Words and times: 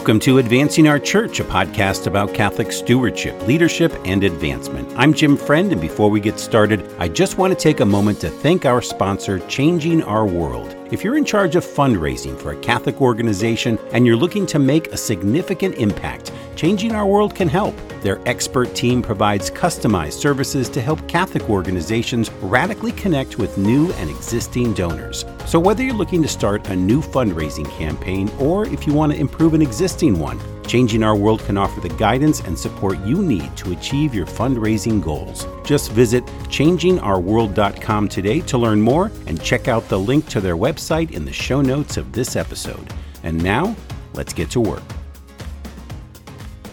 Welcome 0.00 0.20
to 0.20 0.38
Advancing 0.38 0.88
Our 0.88 0.98
Church, 0.98 1.40
a 1.40 1.44
podcast 1.44 2.06
about 2.06 2.32
Catholic 2.32 2.72
stewardship, 2.72 3.38
leadership, 3.46 3.92
and 4.06 4.24
advancement. 4.24 4.90
I'm 4.96 5.12
Jim 5.12 5.36
Friend, 5.36 5.70
and 5.70 5.78
before 5.78 6.08
we 6.08 6.20
get 6.20 6.40
started, 6.40 6.90
I 6.98 7.06
just 7.06 7.36
want 7.36 7.52
to 7.52 7.62
take 7.62 7.80
a 7.80 7.84
moment 7.84 8.18
to 8.22 8.30
thank 8.30 8.64
our 8.64 8.80
sponsor, 8.80 9.40
Changing 9.40 10.02
Our 10.02 10.24
World. 10.24 10.74
If 10.90 11.04
you're 11.04 11.18
in 11.18 11.26
charge 11.26 11.54
of 11.54 11.66
fundraising 11.66 12.34
for 12.40 12.52
a 12.52 12.60
Catholic 12.60 13.02
organization 13.02 13.78
and 13.92 14.06
you're 14.06 14.16
looking 14.16 14.46
to 14.46 14.58
make 14.58 14.86
a 14.86 14.96
significant 14.96 15.74
impact, 15.74 16.32
Changing 16.56 16.94
Our 16.94 17.06
World 17.06 17.34
can 17.34 17.48
help. 17.48 17.74
Their 18.02 18.20
expert 18.26 18.74
team 18.74 19.02
provides 19.02 19.50
customized 19.50 20.14
services 20.14 20.68
to 20.70 20.80
help 20.80 21.06
Catholic 21.08 21.48
organizations 21.48 22.30
radically 22.42 22.92
connect 22.92 23.38
with 23.38 23.58
new 23.58 23.92
and 23.92 24.10
existing 24.10 24.74
donors. 24.74 25.24
So, 25.46 25.58
whether 25.58 25.82
you're 25.82 25.94
looking 25.94 26.22
to 26.22 26.28
start 26.28 26.68
a 26.68 26.76
new 26.76 27.02
fundraising 27.02 27.70
campaign 27.70 28.30
or 28.38 28.66
if 28.66 28.86
you 28.86 28.92
want 28.92 29.12
to 29.12 29.18
improve 29.18 29.54
an 29.54 29.62
existing 29.62 30.18
one, 30.18 30.40
Changing 30.70 31.02
Our 31.02 31.16
World 31.16 31.40
can 31.40 31.58
offer 31.58 31.80
the 31.80 31.88
guidance 31.96 32.40
and 32.40 32.56
support 32.56 32.98
you 33.00 33.22
need 33.22 33.56
to 33.56 33.72
achieve 33.72 34.14
your 34.14 34.26
fundraising 34.26 35.02
goals. 35.02 35.46
Just 35.64 35.90
visit 35.90 36.24
changingourworld.com 36.46 38.08
today 38.08 38.40
to 38.42 38.58
learn 38.58 38.80
more 38.80 39.10
and 39.26 39.42
check 39.42 39.66
out 39.66 39.88
the 39.88 39.98
link 39.98 40.28
to 40.28 40.40
their 40.40 40.56
website 40.56 41.10
in 41.10 41.24
the 41.24 41.32
show 41.32 41.60
notes 41.60 41.96
of 41.96 42.12
this 42.12 42.36
episode. 42.36 42.92
And 43.24 43.42
now, 43.42 43.74
let's 44.14 44.32
get 44.32 44.50
to 44.50 44.60
work. 44.60 44.82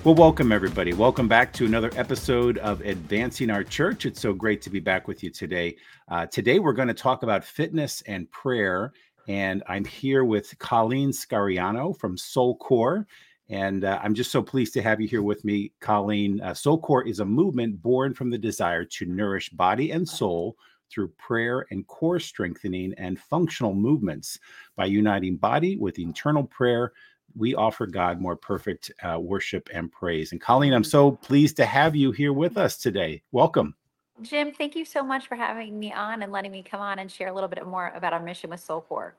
Well, 0.08 0.16
welcome 0.16 0.54
everybody. 0.54 0.94
Welcome 0.94 1.28
back 1.28 1.52
to 1.52 1.66
another 1.66 1.92
episode 1.98 2.60
of 2.60 2.80
Advancing 2.80 3.50
Our 3.50 3.66
Church. 3.66 4.06
It's 4.06 4.22
so 4.22 4.32
great 4.32 4.62
to 4.62 4.70
be 4.70 4.80
back 4.80 5.06
with 5.06 5.22
you 5.22 5.30
today. 5.30 5.76
Uh, 6.08 6.26
today, 6.28 6.60
we're 6.60 6.72
going 6.72 6.88
to 6.88 6.94
talk 6.94 7.24
about 7.24 7.44
fitness 7.44 8.02
and 8.08 8.32
prayer. 8.32 8.94
And 9.28 9.64
I'm 9.68 9.84
here 9.84 10.24
with 10.24 10.58
Colleen 10.60 11.10
Scariano 11.10 11.94
from 12.00 12.18
Soul 12.18 12.56
Core. 12.56 13.06
And 13.50 13.84
uh, 13.84 14.00
I'm 14.02 14.14
just 14.14 14.32
so 14.32 14.42
pleased 14.42 14.74
to 14.76 14.82
have 14.82 15.02
you 15.02 15.10
here 15.10 15.24
with 15.24 15.44
me, 15.44 15.74
Colleen. 15.82 16.40
Uh, 16.40 16.54
Soul 16.54 16.80
Core 16.80 17.06
is 17.06 17.20
a 17.20 17.26
movement 17.26 17.82
born 17.82 18.14
from 18.14 18.30
the 18.30 18.38
desire 18.38 18.86
to 18.86 19.06
nourish 19.08 19.50
body 19.50 19.92
and 19.92 20.08
soul 20.08 20.56
through 20.90 21.10
prayer 21.18 21.66
and 21.70 21.86
core 21.88 22.22
strengthening 22.22 22.94
and 22.98 23.20
functional 23.20 23.74
movements. 23.74 24.40
By 24.78 24.86
uniting 24.86 25.36
body 25.36 25.76
with 25.76 26.00
internal 26.00 26.46
prayer, 26.46 26.94
we 27.38 27.56
offer 27.56 27.86
God 27.86 28.20
more 28.20 28.36
perfect 28.36 28.92
uh, 29.04 29.20
worship 29.20 29.70
and 29.74 29.92
praise. 29.92 30.32
And 30.32 30.42
Colleen, 30.42 30.74
I'm 30.74 30.84
so 30.84 31.12
pleased 31.12 31.58
to 31.58 31.66
have 31.66 31.96
you 31.96 32.12
here 32.12 32.34
with 32.34 32.58
us 32.58 32.78
today. 32.78 33.22
Welcome. 33.32 33.76
Jim, 34.22 34.52
thank 34.52 34.76
you 34.76 34.84
so 34.84 35.04
much 35.04 35.28
for 35.28 35.36
having 35.36 35.78
me 35.78 35.94
on 35.94 36.24
and 36.24 36.32
letting 36.32 36.52
me 36.52 36.64
come 36.64 36.82
on 36.82 36.98
and 37.00 37.12
share 37.12 37.28
a 37.28 37.34
little 37.34 37.50
bit 37.50 37.66
more 37.68 37.92
about 37.96 38.14
our 38.14 38.22
mission 38.22 38.50
with 38.50 38.60
Soul 38.60 38.82
Core. 38.82 39.16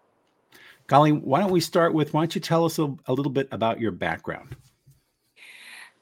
Colleen, 0.88 1.22
why 1.22 1.40
don't 1.40 1.52
we 1.52 1.60
start 1.60 1.94
with 1.94 2.12
why 2.14 2.22
don't 2.22 2.34
you 2.34 2.40
tell 2.40 2.64
us 2.64 2.78
a, 2.78 2.92
a 3.06 3.12
little 3.12 3.30
bit 3.30 3.48
about 3.52 3.78
your 3.78 3.92
background? 3.92 4.56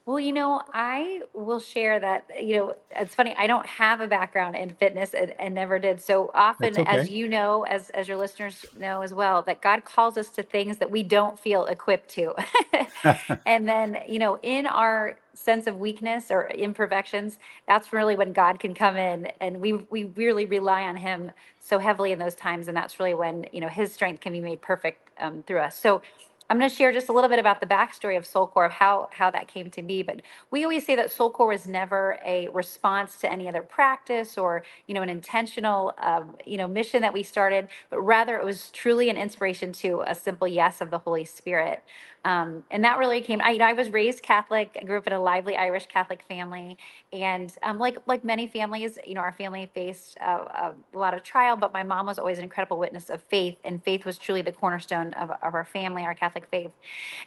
Well, 0.07 0.21
you 0.21 0.33
know, 0.33 0.62
I 0.73 1.23
will 1.35 1.59
share 1.59 1.99
that, 1.99 2.27
you 2.41 2.57
know, 2.57 2.77
it's 2.95 3.12
funny, 3.17 3.35
I 3.37 3.49
don't 3.49 3.67
have 3.67 4.01
a 4.01 4.07
background 4.07 4.55
in 4.55 4.71
fitness 4.71 5.15
and, 5.15 5.35
and 5.41 5.53
never 5.53 5.81
did. 5.81 6.01
So 6.01 6.31
often, 6.33 6.79
okay. 6.79 6.85
as 6.87 7.11
you 7.11 7.27
know, 7.29 7.65
as 7.65 7.91
as 7.91 8.07
your 8.07 8.17
listeners 8.17 8.65
know 8.79 9.03
as 9.03 9.13
well, 9.13 9.43
that 9.43 9.61
God 9.61 9.85
calls 9.85 10.17
us 10.17 10.29
to 10.31 10.45
things 10.45 10.79
that 10.79 10.89
we 10.89 11.03
don't 11.03 11.37
feel 11.37 11.67
equipped 11.67 12.09
to. 12.11 12.35
and 13.47 13.69
then, 13.69 13.98
you 14.09 14.21
know, 14.21 14.39
in 14.43 14.67
our 14.67 15.19
sense 15.35 15.67
of 15.67 15.77
weakness 15.79 16.31
or 16.31 16.48
imperfections, 16.51 17.39
that's 17.67 17.93
really 17.93 18.15
when 18.15 18.33
God 18.33 18.61
can 18.61 18.75
come 18.75 18.97
in 18.97 19.27
and 19.41 19.61
we 19.61 19.73
we 19.73 20.05
really 20.05 20.47
rely 20.47 20.83
on 20.83 20.97
him 20.97 21.33
so 21.59 21.81
heavily 21.81 22.13
in 22.13 22.20
those 22.20 22.37
times. 22.37 22.69
And 22.69 22.77
that's 22.77 23.01
really 23.01 23.15
when, 23.15 23.47
you 23.53 23.61
know, 23.61 23.69
his 23.69 23.93
strength 23.93 24.20
can 24.20 24.33
be 24.33 24.41
made 24.41 24.63
perfect 24.63 25.11
um, 25.19 25.43
through 25.43 25.59
us. 25.59 25.77
So 25.77 26.01
I'm 26.48 26.58
going 26.58 26.70
to 26.70 26.77
share 26.77 26.92
just 26.92 27.08
a 27.08 27.12
little 27.12 27.30
bit 27.30 27.39
about 27.40 27.61
the 27.61 27.67
backstory 27.67 28.17
of 28.17 28.24
Soulcore, 28.24 28.67
of 28.67 28.73
how 28.73 29.08
how 29.12 29.30
that 29.33 29.48
came 29.48 29.70
to 29.73 29.83
be. 29.83 30.02
But 30.02 30.23
we 30.51 30.64
always 30.64 30.86
say 30.86 30.95
that 30.96 31.08
Soulcore 31.11 31.48
was 31.48 31.67
never 31.67 32.18
a 32.24 32.48
response 32.48 33.17
to 33.18 33.33
any 33.33 33.48
other 33.48 33.62
practice 33.62 34.39
or 34.39 34.62
you 34.86 34.95
know 34.95 35.02
an 35.02 35.08
intentional 35.11 35.95
um, 35.98 36.36
you 36.46 36.56
know 36.58 36.68
mission 36.68 37.02
that 37.02 37.12
we 37.12 37.23
started, 37.24 37.68
but 37.90 38.01
rather 38.01 38.36
it 38.39 38.45
was 38.45 38.70
truly 38.70 39.11
an 39.11 39.17
inspiration 39.17 39.73
to 39.74 40.02
a 40.06 40.14
simple 40.14 40.46
yes 40.48 40.80
of 40.80 40.90
the 40.90 40.98
Holy 40.98 41.24
Spirit. 41.24 41.83
Um, 42.25 42.65
and 42.71 42.83
that 42.85 42.99
really 42.99 43.21
came. 43.21 43.41
I, 43.41 43.51
you 43.51 43.59
know, 43.59 43.67
I 43.67 43.73
was 43.73 43.91
raised 43.91 44.23
Catholic. 44.23 44.77
I 44.81 44.85
grew 44.85 44.99
up 44.99 45.07
in 45.07 45.13
a 45.13 45.21
lively 45.21 45.57
Irish 45.57 45.87
Catholic 45.87 46.25
family, 46.29 46.77
and 47.13 47.53
um, 47.63 47.79
like 47.79 47.99
like 48.07 48.25
many 48.25 48.49
families, 48.49 48.99
you 49.07 49.15
know, 49.15 49.21
our 49.21 49.33
family 49.33 49.71
faced 49.75 50.17
a 50.19 50.73
lot 50.93 51.15
of 51.15 51.23
trial. 51.23 51.57
But 51.57 51.73
my 51.73 51.85
mom 51.85 52.07
was 52.07 52.19
always 52.19 52.39
an 52.39 52.45
incredible 52.45 52.79
witness 52.79 53.11
of 53.11 53.23
faith, 53.23 53.59
and 53.65 53.83
faith 53.85 54.05
was 54.05 54.19
truly 54.19 54.43
the 54.43 54.53
cornerstone 54.53 55.13
of, 55.15 55.31
of 55.31 55.55
our 55.55 55.65
family, 55.65 56.03
our 56.03 56.15
Catholic 56.15 56.49
faith. 56.51 56.73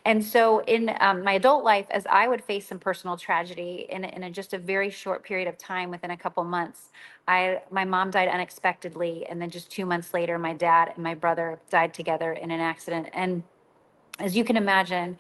And 0.06 0.24
so, 0.24 0.60
in 0.64 0.94
um, 1.00 1.24
my 1.24 1.34
adult 1.34 1.64
life, 1.64 1.86
as 1.92 2.06
I 2.08 2.28
would 2.28 2.44
face 2.44 2.68
some 2.68 2.80
personal 2.80 3.16
tragedy 3.16 3.88
in 3.90 4.04
in 4.04 4.24
a, 4.24 4.30
just 4.30 4.54
a 4.54 4.58
very 4.58 4.90
short 4.90 5.24
period 5.24 5.48
of 5.48 5.58
time, 5.58 5.92
within 5.92 6.12
a 6.12 6.18
couple 6.18 6.44
months, 6.44 6.90
I 7.28 7.62
my 7.72 7.86
mom 7.86 8.12
died 8.12 8.28
unexpectedly, 8.28 9.26
and 9.28 9.42
then 9.42 9.50
just 9.50 9.72
two 9.72 9.86
months 9.86 10.14
later, 10.14 10.38
my 10.38 10.54
dad 10.54 10.92
and 10.96 11.04
my 11.04 11.16
brother 11.16 11.60
died 11.70 11.94
together 11.94 12.34
in 12.34 12.52
an 12.52 12.60
accident, 12.60 13.08
and 13.14 13.44
as 14.20 14.36
you 14.36 14.44
can 14.44 14.58
imagine, 14.58 15.18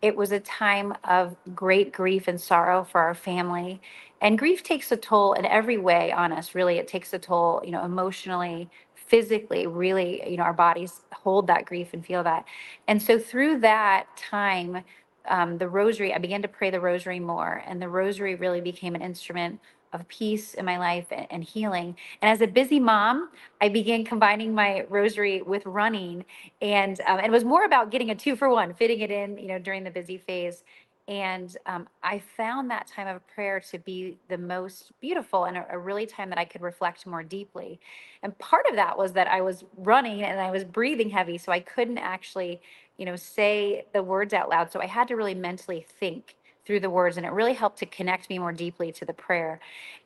it 0.00 0.16
was 0.16 0.32
a 0.32 0.40
time 0.40 0.94
of 1.04 1.36
great 1.54 1.92
grief 1.92 2.28
and 2.28 2.40
sorrow 2.40 2.84
for 2.84 3.00
our 3.00 3.14
family. 3.14 3.80
And 4.20 4.38
grief 4.38 4.62
takes 4.62 4.90
a 4.92 4.96
toll 4.96 5.32
in 5.32 5.44
every 5.44 5.78
way 5.78 6.12
on 6.12 6.32
us, 6.32 6.54
really. 6.54 6.78
It 6.78 6.88
takes 6.88 7.12
a 7.12 7.18
toll, 7.18 7.62
you 7.64 7.70
know, 7.70 7.84
emotionally, 7.84 8.68
physically, 8.94 9.66
really, 9.66 10.28
you 10.28 10.36
know, 10.36 10.42
our 10.42 10.52
bodies 10.52 11.00
hold 11.12 11.46
that 11.48 11.64
grief 11.64 11.94
and 11.94 12.04
feel 12.04 12.22
that. 12.24 12.44
And 12.86 13.02
so 13.02 13.18
through 13.18 13.60
that 13.60 14.06
time, 14.16 14.84
um, 15.28 15.58
the 15.58 15.68
rosary, 15.68 16.14
I 16.14 16.18
began 16.18 16.42
to 16.42 16.48
pray 16.48 16.70
the 16.70 16.80
rosary 16.80 17.20
more, 17.20 17.62
and 17.66 17.80
the 17.80 17.88
rosary 17.88 18.34
really 18.34 18.60
became 18.60 18.94
an 18.94 19.02
instrument 19.02 19.60
of 19.92 20.06
peace 20.08 20.54
in 20.54 20.64
my 20.64 20.78
life 20.78 21.06
and, 21.30 21.42
healing. 21.42 21.96
And 22.20 22.30
as 22.30 22.40
a 22.40 22.46
busy 22.46 22.80
mom, 22.80 23.30
I 23.60 23.68
began 23.68 24.04
combining 24.04 24.54
my 24.54 24.84
rosary 24.88 25.42
with 25.42 25.64
running, 25.66 26.24
and 26.60 27.00
um, 27.06 27.20
it 27.20 27.30
was 27.30 27.44
more 27.44 27.64
about 27.64 27.90
getting 27.90 28.10
a 28.10 28.14
two 28.14 28.36
for 28.36 28.48
one, 28.48 28.74
fitting 28.74 29.00
it 29.00 29.10
in, 29.10 29.38
you 29.38 29.48
know, 29.48 29.58
during 29.58 29.84
the 29.84 29.90
busy 29.90 30.18
phase. 30.18 30.64
And 31.08 31.56
um, 31.64 31.88
I 32.02 32.18
found 32.18 32.70
that 32.70 32.86
time 32.86 33.08
of 33.08 33.26
prayer 33.28 33.60
to 33.70 33.78
be 33.78 34.18
the 34.28 34.36
most 34.36 34.92
beautiful 35.00 35.46
and 35.46 35.56
a, 35.56 35.66
a 35.70 35.78
really 35.78 36.04
time 36.04 36.28
that 36.28 36.38
I 36.38 36.44
could 36.44 36.60
reflect 36.60 37.06
more 37.06 37.22
deeply. 37.22 37.80
And 38.22 38.36
part 38.38 38.66
of 38.68 38.76
that 38.76 38.98
was 38.98 39.14
that 39.14 39.26
I 39.26 39.40
was 39.40 39.64
running 39.78 40.22
and 40.22 40.38
I 40.38 40.50
was 40.50 40.64
breathing 40.64 41.08
heavy, 41.08 41.38
so 41.38 41.50
I 41.50 41.60
couldn't 41.60 41.98
actually, 41.98 42.60
you 42.98 43.06
know, 43.06 43.16
say 43.16 43.86
the 43.94 44.02
words 44.02 44.34
out 44.34 44.50
loud. 44.50 44.70
So 44.70 44.80
I 44.80 44.86
had 44.86 45.08
to 45.08 45.16
really 45.16 45.34
mentally 45.34 45.86
think 45.98 46.34
through 46.68 46.80
the 46.80 46.90
words, 46.90 47.16
and 47.16 47.24
it 47.24 47.32
really 47.32 47.54
helped 47.54 47.78
to 47.78 47.86
connect 47.86 48.28
me 48.28 48.38
more 48.38 48.52
deeply 48.52 48.92
to 48.92 49.06
the 49.06 49.14
prayer. 49.14 49.58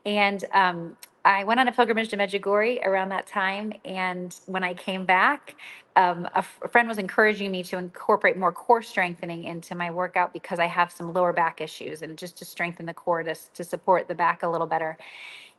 And 0.07 0.45
um, 0.55 0.97
I 1.25 1.43
went 1.43 1.59
on 1.59 1.67
a 1.67 1.73
pilgrimage 1.73 2.09
to 2.11 2.17
Medjugorje 2.17 2.87
around 2.87 3.09
that 3.09 3.27
time, 3.27 3.73
and 3.85 4.33
when 4.47 4.63
I 4.63 4.73
came 4.73 5.05
back, 5.05 5.57
um, 5.97 6.25
a, 6.27 6.39
f- 6.39 6.61
a 6.63 6.69
friend 6.69 6.87
was 6.89 6.99
encouraging 6.99 7.51
me 7.51 7.65
to 7.65 7.79
incorporate 7.79 8.37
more 8.37 8.53
core 8.53 8.81
strengthening 8.81 9.43
into 9.43 9.75
my 9.75 9.91
workout 9.91 10.33
because 10.33 10.61
I 10.61 10.67
have 10.67 10.93
some 10.93 11.13
lower 11.13 11.33
back 11.33 11.61
issues, 11.61 12.03
and 12.03 12.17
just 12.17 12.39
to 12.39 12.45
strengthen 12.45 12.87
the 12.87 12.95
core 12.95 13.25
to, 13.25 13.35
to 13.55 13.65
support 13.65 14.07
the 14.07 14.15
back 14.15 14.45
a 14.45 14.49
little 14.49 14.69
better. 14.69 14.97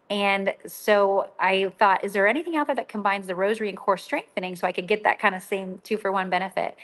And 0.10 0.54
so 0.68 1.32
I 1.40 1.72
thought, 1.80 2.04
is 2.06 2.14
there 2.14 2.28
anything 2.28 2.56
out 2.56 2.68
there 2.68 2.76
that 2.78 2.88
combines 2.88 3.28
the 3.28 3.36
rosary 3.36 3.68
and 3.68 3.78
core 3.78 3.98
strengthening 3.98 4.56
so 4.56 4.68
I 4.68 4.72
could 4.72 4.88
get 4.88 5.04
that 5.04 5.20
kind 5.20 5.36
of 5.36 5.44
same 5.44 5.82
two 5.84 5.98
for 5.98 6.14
one 6.14 6.30
benefit? 6.30 6.78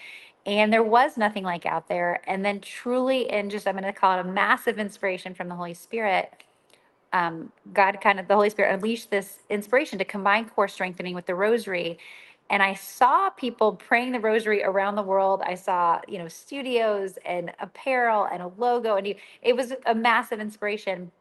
And 0.49 0.73
there 0.73 0.83
was 0.83 1.15
nothing 1.15 1.43
like 1.43 1.67
out 1.67 1.87
there. 1.87 2.21
And 2.27 2.43
then 2.43 2.59
truly, 2.59 3.29
in 3.29 3.51
just, 3.51 3.67
I'm 3.67 3.75
going 3.75 3.83
to 3.83 3.93
call 3.93 4.17
it 4.17 4.21
a 4.21 4.23
massive 4.23 4.79
inspiration 4.79 5.35
from 5.35 5.47
the 5.47 5.53
Holy 5.53 5.75
Spirit, 5.75 6.43
um, 7.13 7.51
God 7.71 8.01
kind 8.01 8.19
of, 8.19 8.27
the 8.27 8.33
Holy 8.33 8.49
Spirit 8.49 8.73
unleashed 8.73 9.11
this 9.11 9.39
inspiration 9.51 9.99
to 9.99 10.05
combine 10.05 10.49
core 10.49 10.67
strengthening 10.67 11.13
with 11.13 11.28
the 11.28 11.35
rosary. 11.35 11.99
And 12.49 12.63
I 12.63 12.73
saw 12.73 13.29
people 13.29 13.73
praying 13.73 14.11
the 14.11 14.19
rosary 14.19 14.63
around 14.63 14.96
the 14.96 15.03
world. 15.03 15.43
I 15.46 15.53
saw, 15.53 16.01
you 16.07 16.17
know, 16.17 16.28
studios 16.28 17.19
and 17.28 17.52
apparel 17.59 18.28
and 18.31 18.41
a 18.41 18.52
logo, 18.57 18.95
and 18.95 19.13
it 19.43 19.55
was 19.55 19.73
a 19.85 19.93
massive 19.93 20.40
inspiration. 20.40 21.11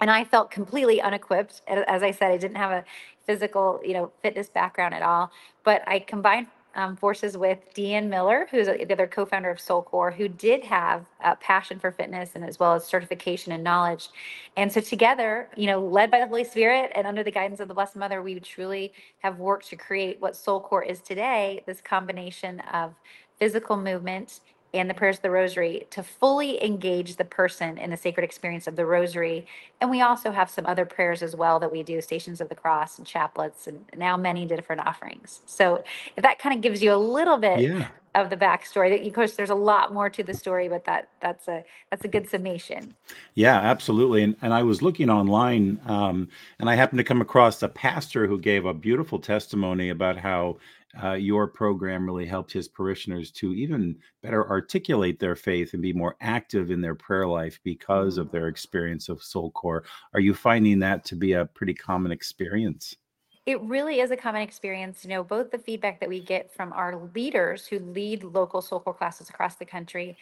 And 0.00 0.10
I 0.10 0.24
felt 0.24 0.50
completely 0.50 1.02
unequipped. 1.02 1.60
As 1.68 2.02
I 2.02 2.10
said, 2.10 2.30
I 2.30 2.38
didn't 2.38 2.56
have 2.56 2.70
a 2.70 2.84
physical, 3.26 3.82
you 3.84 3.92
know, 3.92 4.12
fitness 4.22 4.48
background 4.48 4.94
at 4.94 5.02
all. 5.02 5.30
But 5.62 5.86
I 5.86 5.98
combined 5.98 6.46
um, 6.74 6.96
forces 6.96 7.36
with 7.36 7.58
Deanne 7.74 8.08
Miller, 8.08 8.48
who's 8.50 8.66
the 8.66 8.92
other 8.92 9.06
co-founder 9.06 9.50
of 9.50 9.58
Soulcore, 9.58 10.12
who 10.14 10.28
did 10.28 10.64
have 10.64 11.06
a 11.22 11.36
passion 11.36 11.78
for 11.78 11.90
fitness 11.90 12.30
and 12.34 12.44
as 12.44 12.58
well 12.58 12.74
as 12.74 12.84
certification 12.84 13.52
and 13.52 13.62
knowledge. 13.62 14.08
And 14.56 14.72
so 14.72 14.80
together, 14.80 15.48
you 15.56 15.66
know, 15.66 15.80
led 15.80 16.10
by 16.10 16.20
the 16.20 16.26
Holy 16.26 16.44
Spirit 16.44 16.92
and 16.94 17.06
under 17.06 17.22
the 17.22 17.30
guidance 17.30 17.60
of 17.60 17.68
the 17.68 17.74
Blessed 17.74 17.96
Mother, 17.96 18.22
we 18.22 18.38
truly 18.40 18.92
have 19.18 19.38
worked 19.38 19.68
to 19.68 19.76
create 19.76 20.20
what 20.20 20.34
Soulcore 20.34 20.86
is 20.86 21.00
today, 21.00 21.62
this 21.66 21.80
combination 21.80 22.60
of 22.72 22.94
physical 23.38 23.76
movement 23.76 24.40
and 24.74 24.88
the 24.88 24.94
prayers 24.94 25.16
of 25.16 25.22
the 25.22 25.30
rosary 25.30 25.86
to 25.90 26.02
fully 26.02 26.62
engage 26.64 27.16
the 27.16 27.24
person 27.24 27.78
in 27.78 27.90
the 27.90 27.96
sacred 27.96 28.24
experience 28.24 28.66
of 28.66 28.76
the 28.76 28.86
rosary. 28.86 29.46
And 29.80 29.90
we 29.90 30.00
also 30.00 30.32
have 30.32 30.50
some 30.50 30.66
other 30.66 30.86
prayers 30.86 31.22
as 31.22 31.36
well 31.36 31.60
that 31.60 31.70
we 31.72 31.82
do 31.82 32.00
stations 32.00 32.40
of 32.40 32.48
the 32.48 32.54
cross 32.54 32.98
and 32.98 33.06
chaplets 33.06 33.66
and 33.66 33.84
now 33.96 34.16
many 34.16 34.46
different 34.46 34.86
offerings. 34.86 35.42
So 35.46 35.84
if 36.16 36.22
that 36.22 36.38
kind 36.38 36.54
of 36.54 36.62
gives 36.62 36.82
you 36.82 36.92
a 36.92 36.96
little 36.96 37.36
bit 37.38 37.60
Yeah. 37.60 37.88
of 38.14 38.30
the 38.30 38.36
backstory. 38.36 39.06
Of 39.06 39.12
course, 39.14 39.36
there's 39.36 39.50
a 39.50 39.54
lot 39.54 39.92
more 39.92 40.10
to 40.10 40.22
the 40.22 40.34
story, 40.34 40.68
but 40.68 40.84
that 40.84 41.08
that's 41.20 41.48
a 41.48 41.64
that's 41.90 42.04
a 42.04 42.08
good 42.08 42.28
summation. 42.28 42.94
Yeah, 43.34 43.58
absolutely. 43.58 44.22
And 44.22 44.36
and 44.42 44.52
I 44.52 44.62
was 44.62 44.82
looking 44.82 45.08
online, 45.10 45.80
um, 45.86 46.28
and 46.58 46.68
I 46.68 46.74
happened 46.74 46.98
to 46.98 47.04
come 47.04 47.20
across 47.22 47.62
a 47.62 47.68
pastor 47.68 48.26
who 48.26 48.38
gave 48.38 48.66
a 48.66 48.74
beautiful 48.74 49.18
testimony 49.18 49.88
about 49.88 50.18
how 50.18 50.58
uh, 51.02 51.12
your 51.12 51.46
program 51.46 52.04
really 52.04 52.26
helped 52.26 52.52
his 52.52 52.68
parishioners 52.68 53.30
to 53.30 53.54
even 53.54 53.96
better 54.22 54.48
articulate 54.48 55.18
their 55.18 55.36
faith 55.36 55.72
and 55.72 55.82
be 55.82 55.92
more 55.92 56.16
active 56.20 56.70
in 56.70 56.80
their 56.80 56.94
prayer 56.94 57.26
life 57.26 57.58
because 57.64 58.18
of 58.18 58.30
their 58.30 58.48
experience 58.48 59.08
of 59.08 59.20
SoulCore. 59.20 59.82
Are 60.14 60.20
you 60.20 60.34
finding 60.34 60.78
that 60.80 61.04
to 61.06 61.16
be 61.16 61.32
a 61.32 61.46
pretty 61.46 61.74
common 61.74 62.12
experience? 62.12 62.96
It 63.44 63.60
really 63.62 63.98
is 63.98 64.12
a 64.12 64.16
common 64.16 64.42
experience, 64.42 65.02
you 65.02 65.10
know, 65.10 65.24
both 65.24 65.50
the 65.50 65.58
feedback 65.58 65.98
that 65.98 66.08
we 66.08 66.20
get 66.20 66.54
from 66.54 66.72
our 66.72 66.96
leaders 67.12 67.66
who 67.66 67.80
lead 67.80 68.22
local 68.22 68.62
SoulCore 68.62 68.96
classes 68.96 69.30
across 69.30 69.56
the 69.56 69.64
country 69.64 70.16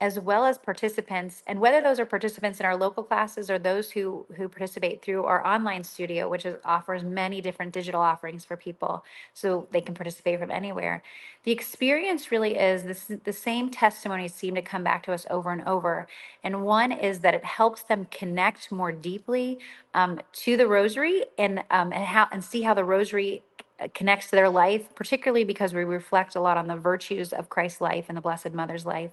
as 0.00 0.18
well 0.18 0.44
as 0.44 0.58
participants, 0.58 1.42
and 1.46 1.60
whether 1.60 1.80
those 1.80 2.00
are 2.00 2.06
participants 2.06 2.58
in 2.58 2.66
our 2.66 2.76
local 2.76 3.04
classes 3.04 3.48
or 3.48 3.58
those 3.58 3.92
who 3.92 4.26
who 4.36 4.48
participate 4.48 5.02
through 5.02 5.24
our 5.24 5.46
online 5.46 5.84
studio, 5.84 6.28
which 6.28 6.44
is, 6.44 6.56
offers 6.64 7.04
many 7.04 7.40
different 7.40 7.72
digital 7.72 8.00
offerings 8.00 8.44
for 8.44 8.56
people, 8.56 9.04
so 9.34 9.68
they 9.70 9.80
can 9.80 9.94
participate 9.94 10.40
from 10.40 10.50
anywhere. 10.50 11.02
The 11.44 11.52
experience 11.52 12.32
really 12.32 12.56
is 12.56 12.82
this: 12.82 13.10
the 13.22 13.32
same 13.32 13.70
testimonies 13.70 14.34
seem 14.34 14.56
to 14.56 14.62
come 14.62 14.82
back 14.82 15.04
to 15.04 15.12
us 15.12 15.26
over 15.30 15.52
and 15.52 15.62
over, 15.66 16.08
and 16.42 16.64
one 16.64 16.90
is 16.90 17.20
that 17.20 17.34
it 17.34 17.44
helps 17.44 17.82
them 17.82 18.06
connect 18.10 18.72
more 18.72 18.90
deeply 18.90 19.58
um, 19.94 20.20
to 20.32 20.56
the 20.56 20.66
Rosary 20.66 21.24
and 21.38 21.60
um, 21.70 21.92
and 21.92 22.04
how 22.04 22.26
and 22.32 22.42
see 22.42 22.62
how 22.62 22.74
the 22.74 22.84
Rosary 22.84 23.44
connects 23.92 24.30
to 24.30 24.36
their 24.36 24.48
life, 24.48 24.94
particularly 24.94 25.44
because 25.44 25.74
we 25.74 25.84
reflect 25.84 26.36
a 26.36 26.40
lot 26.40 26.56
on 26.56 26.68
the 26.68 26.76
virtues 26.76 27.32
of 27.32 27.50
Christ's 27.50 27.80
life 27.80 28.06
and 28.08 28.16
the 28.16 28.22
Blessed 28.22 28.52
Mother's 28.52 28.86
life. 28.86 29.10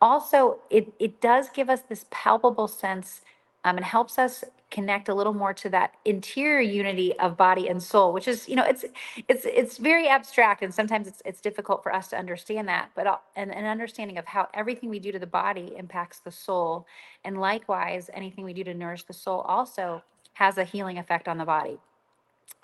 Also, 0.00 0.60
it, 0.70 0.92
it 0.98 1.20
does 1.20 1.50
give 1.50 1.68
us 1.68 1.82
this 1.82 2.06
palpable 2.10 2.68
sense 2.68 3.22
um, 3.64 3.76
and 3.76 3.84
helps 3.84 4.18
us 4.18 4.44
connect 4.70 5.08
a 5.08 5.14
little 5.14 5.32
more 5.32 5.54
to 5.54 5.68
that 5.70 5.94
interior 6.04 6.60
unity 6.60 7.18
of 7.18 7.36
body 7.36 7.68
and 7.68 7.82
soul, 7.82 8.12
which 8.12 8.28
is, 8.28 8.48
you 8.48 8.56
know, 8.56 8.64
it's 8.64 8.84
it's 9.28 9.44
it's 9.46 9.78
very 9.78 10.08
abstract 10.08 10.62
and 10.62 10.72
sometimes 10.74 11.06
it's 11.08 11.22
it's 11.24 11.40
difficult 11.40 11.82
for 11.82 11.94
us 11.94 12.08
to 12.08 12.16
understand 12.18 12.68
that, 12.68 12.90
but 12.94 13.06
uh, 13.06 13.16
an, 13.36 13.50
an 13.50 13.64
understanding 13.64 14.18
of 14.18 14.26
how 14.26 14.48
everything 14.54 14.90
we 14.90 14.98
do 14.98 15.10
to 15.12 15.18
the 15.18 15.26
body 15.26 15.74
impacts 15.76 16.20
the 16.20 16.30
soul, 16.30 16.86
and 17.24 17.40
likewise, 17.40 18.10
anything 18.14 18.44
we 18.44 18.52
do 18.52 18.64
to 18.64 18.74
nourish 18.74 19.04
the 19.04 19.12
soul 19.14 19.40
also 19.42 20.02
has 20.34 20.58
a 20.58 20.64
healing 20.64 20.98
effect 20.98 21.28
on 21.28 21.38
the 21.38 21.44
body. 21.44 21.78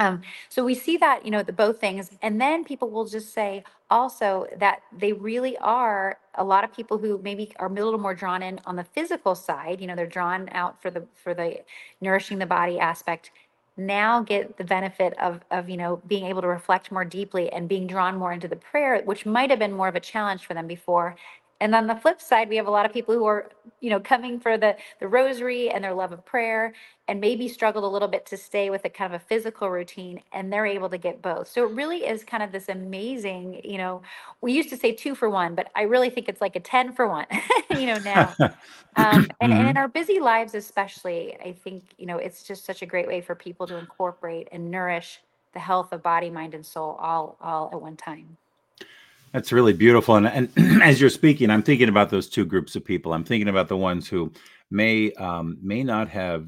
Um, 0.01 0.23
so 0.49 0.65
we 0.65 0.75
see 0.75 0.97
that, 0.99 1.25
you 1.25 1.31
know, 1.31 1.43
the 1.43 1.53
both 1.53 1.81
things. 1.81 2.11
And 2.23 2.41
then 2.41 2.65
people 2.65 2.91
will 2.91 3.05
just 3.07 3.33
say 3.33 3.63
also 3.91 4.47
that 4.59 4.81
they 4.97 5.13
really 5.13 5.57
are 5.59 6.19
a 6.35 6.45
lot 6.45 6.65
of 6.65 6.73
people 6.75 6.99
who 6.99 7.21
maybe 7.23 7.53
are 7.59 7.69
a 7.69 7.71
little 7.71 7.99
more 7.99 8.15
drawn 8.15 8.43
in 8.43 8.61
on 8.67 8.77
the 8.77 8.85
physical 8.85 9.35
side, 9.37 9.81
you 9.81 9.87
know, 9.87 9.95
they're 9.95 10.07
drawn 10.07 10.49
out 10.51 10.83
for 10.83 10.91
the 10.91 11.07
for 11.15 11.33
the 11.35 11.61
nourishing 12.01 12.39
the 12.39 12.47
body 12.47 12.79
aspect 12.81 13.31
now 13.77 14.23
get 14.23 14.57
the 14.57 14.65
benefit 14.65 15.15
of 15.19 15.41
of 15.51 15.69
you 15.69 15.77
know 15.77 16.01
being 16.07 16.27
able 16.27 16.41
to 16.41 16.47
reflect 16.49 16.93
more 16.93 17.05
deeply 17.05 17.51
and 17.53 17.69
being 17.69 17.87
drawn 17.87 18.17
more 18.17 18.33
into 18.33 18.47
the 18.47 18.57
prayer 18.57 19.03
which 19.05 19.27
might 19.27 19.51
have 19.51 19.59
been 19.59 19.73
more 19.73 19.89
of 19.89 19.97
a 19.97 20.01
challenge 20.01 20.47
for 20.47 20.55
them 20.55 20.67
before 20.67 21.17
and 21.65 21.75
on 21.75 21.87
the 21.87 21.97
flip 21.97 22.21
side, 22.21 22.51
we 22.51 22.57
have 22.57 22.67
a 22.67 22.71
lot 22.71 22.85
of 22.85 22.93
people 22.93 23.15
who 23.15 23.25
are, 23.25 23.49
you 23.81 23.89
know, 23.89 23.99
coming 23.99 24.39
for 24.39 24.59
the 24.59 24.77
the 25.01 25.09
rosary 25.09 25.71
and 25.71 25.83
their 25.83 25.95
love 25.95 26.13
of 26.13 26.23
prayer 26.27 26.75
and 27.09 27.19
maybe 27.19 27.49
struggled 27.49 27.85
a 27.85 27.89
little 27.89 28.07
bit 28.07 28.27
to 28.27 28.37
stay 28.37 28.69
with 28.69 28.85
a 28.85 28.91
kind 28.91 29.15
of 29.15 29.19
a 29.19 29.25
physical 29.25 29.71
routine 29.71 30.21
and 30.35 30.53
they're 30.53 30.67
able 30.67 30.91
to 30.91 30.99
get 30.99 31.23
both. 31.23 31.49
So 31.49 31.67
it 31.67 31.73
really 31.73 32.05
is 32.05 32.23
kind 32.23 32.43
of 32.43 32.53
this 32.53 32.69
amazing, 32.69 33.63
you 33.65 33.79
know, 33.79 34.03
we 34.43 34.53
used 34.53 34.69
to 34.71 34.77
say 34.77 34.93
two 34.93 35.15
for 35.15 35.31
one, 35.31 35.55
but 35.55 35.71
I 35.75 35.83
really 35.83 36.11
think 36.11 36.29
it's 36.29 36.43
like 36.43 36.55
a 36.55 36.61
10 36.61 36.93
for 36.93 37.09
one, 37.09 37.27
you 37.71 37.87
know, 37.87 37.99
now. 37.99 38.35
Um, 38.97 39.27
and, 39.41 39.53
and 39.53 39.53
in 39.53 39.59
mm-hmm. 39.59 39.77
our 39.79 39.89
busy 39.89 40.21
lives, 40.21 40.55
especially, 40.55 41.37
I 41.45 41.51
think, 41.51 41.83
you 41.99 42.07
know, 42.07 42.19
it's 42.19 42.45
just 42.45 42.65
such 42.65 42.81
a 42.81 42.87
great 42.87 43.09
way 43.09 43.21
for 43.21 43.35
people 43.35 43.67
to 43.67 43.77
incorporate 43.77 44.47
and 44.53 44.71
nourish 44.71 45.21
the 45.53 45.59
health 45.59 45.93
of 45.93 46.01
body, 46.01 46.31
mind, 46.31 46.55
and 46.55 46.65
soul 46.65 46.97
all 47.01 47.37
all 47.41 47.71
at 47.73 47.83
one 47.83 47.97
time. 47.97 48.37
That's 49.35 49.51
really 49.51 49.73
beautiful. 49.73 50.15
And, 50.15 50.29
and 50.29 50.49
as 50.83 51.01
you're 51.01 51.11
speaking, 51.11 51.51
I'm 51.51 51.63
thinking 51.65 51.89
about 51.89 52.09
those 52.09 52.29
two 52.29 52.45
groups 52.45 52.77
of 52.77 52.85
people. 52.85 53.13
I'm 53.13 53.25
thinking 53.25 53.49
about 53.49 53.67
the 53.67 53.77
ones 53.77 54.09
who 54.09 54.33
may 54.71 55.11
um, 55.15 55.59
may 55.61 55.83
not 55.83 56.09
have 56.09 56.47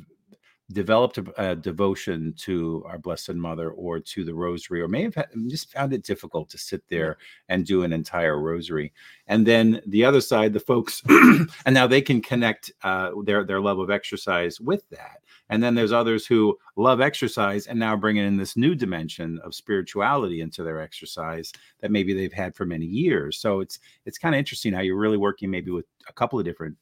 developed 0.71 1.19
a, 1.19 1.51
a, 1.51 1.57
devotion 1.57 2.33
to 2.37 2.85
our 2.87 2.99
Blessed 2.99 3.35
Mother 3.35 3.71
or 3.71 3.99
to 3.99 4.25
the 4.25 4.35
Rosary, 4.35 4.81
or 4.83 4.89
may 4.89 5.03
have 5.03 5.17
had, 5.17 5.27
just 5.49 5.73
found 5.73 5.93
it 5.93 6.05
difficult 6.05 6.49
to 6.51 6.59
sit 6.59 6.83
there 6.89 7.19
and 7.49 7.67
do 7.67 7.83
an 7.83 7.93
entire 7.93 8.41
Rosary. 8.41 8.93
And 9.27 9.45
then 9.45 9.81
the 9.87 10.05
other 10.05 10.21
side, 10.21 10.53
the 10.53 10.61
folks, 10.61 11.03
and 11.09 11.49
now 11.67 11.89
they 11.89 12.01
can 12.01 12.23
connect 12.23 12.71
uh, 12.85 13.11
their 13.25 13.43
their 13.43 13.61
love 13.61 13.81
of 13.81 13.91
exercise 13.91 14.61
with 14.61 14.89
that. 14.91 15.23
And 15.49 15.63
then 15.63 15.75
there's 15.75 15.93
others 15.93 16.27
who 16.27 16.59
love 16.77 17.01
exercise 17.01 17.67
and 17.67 17.79
now 17.79 17.97
bringing 17.97 18.27
in 18.27 18.37
this 18.37 18.57
new 18.57 18.75
dimension 18.75 19.39
of 19.45 19.55
spirituality 19.55 20.41
into 20.41 20.63
their 20.63 20.81
exercise 20.81 21.53
that 21.81 21.91
maybe 21.91 22.13
they've 22.13 22.33
had 22.33 22.55
for 22.55 22.65
many 22.65 22.87
years. 22.87 23.39
So 23.39 23.61
it's 23.61 23.79
it's 24.05 24.19
kind 24.19 24.35
of 24.35 24.39
interesting 24.39 24.73
how 24.73 24.81
you're 24.81 24.97
really 24.97 25.17
working 25.17 25.51
maybe 25.51 25.71
with 25.71 25.87
a 26.09 26.13
couple 26.13 26.39
of 26.39 26.45
different 26.45 26.77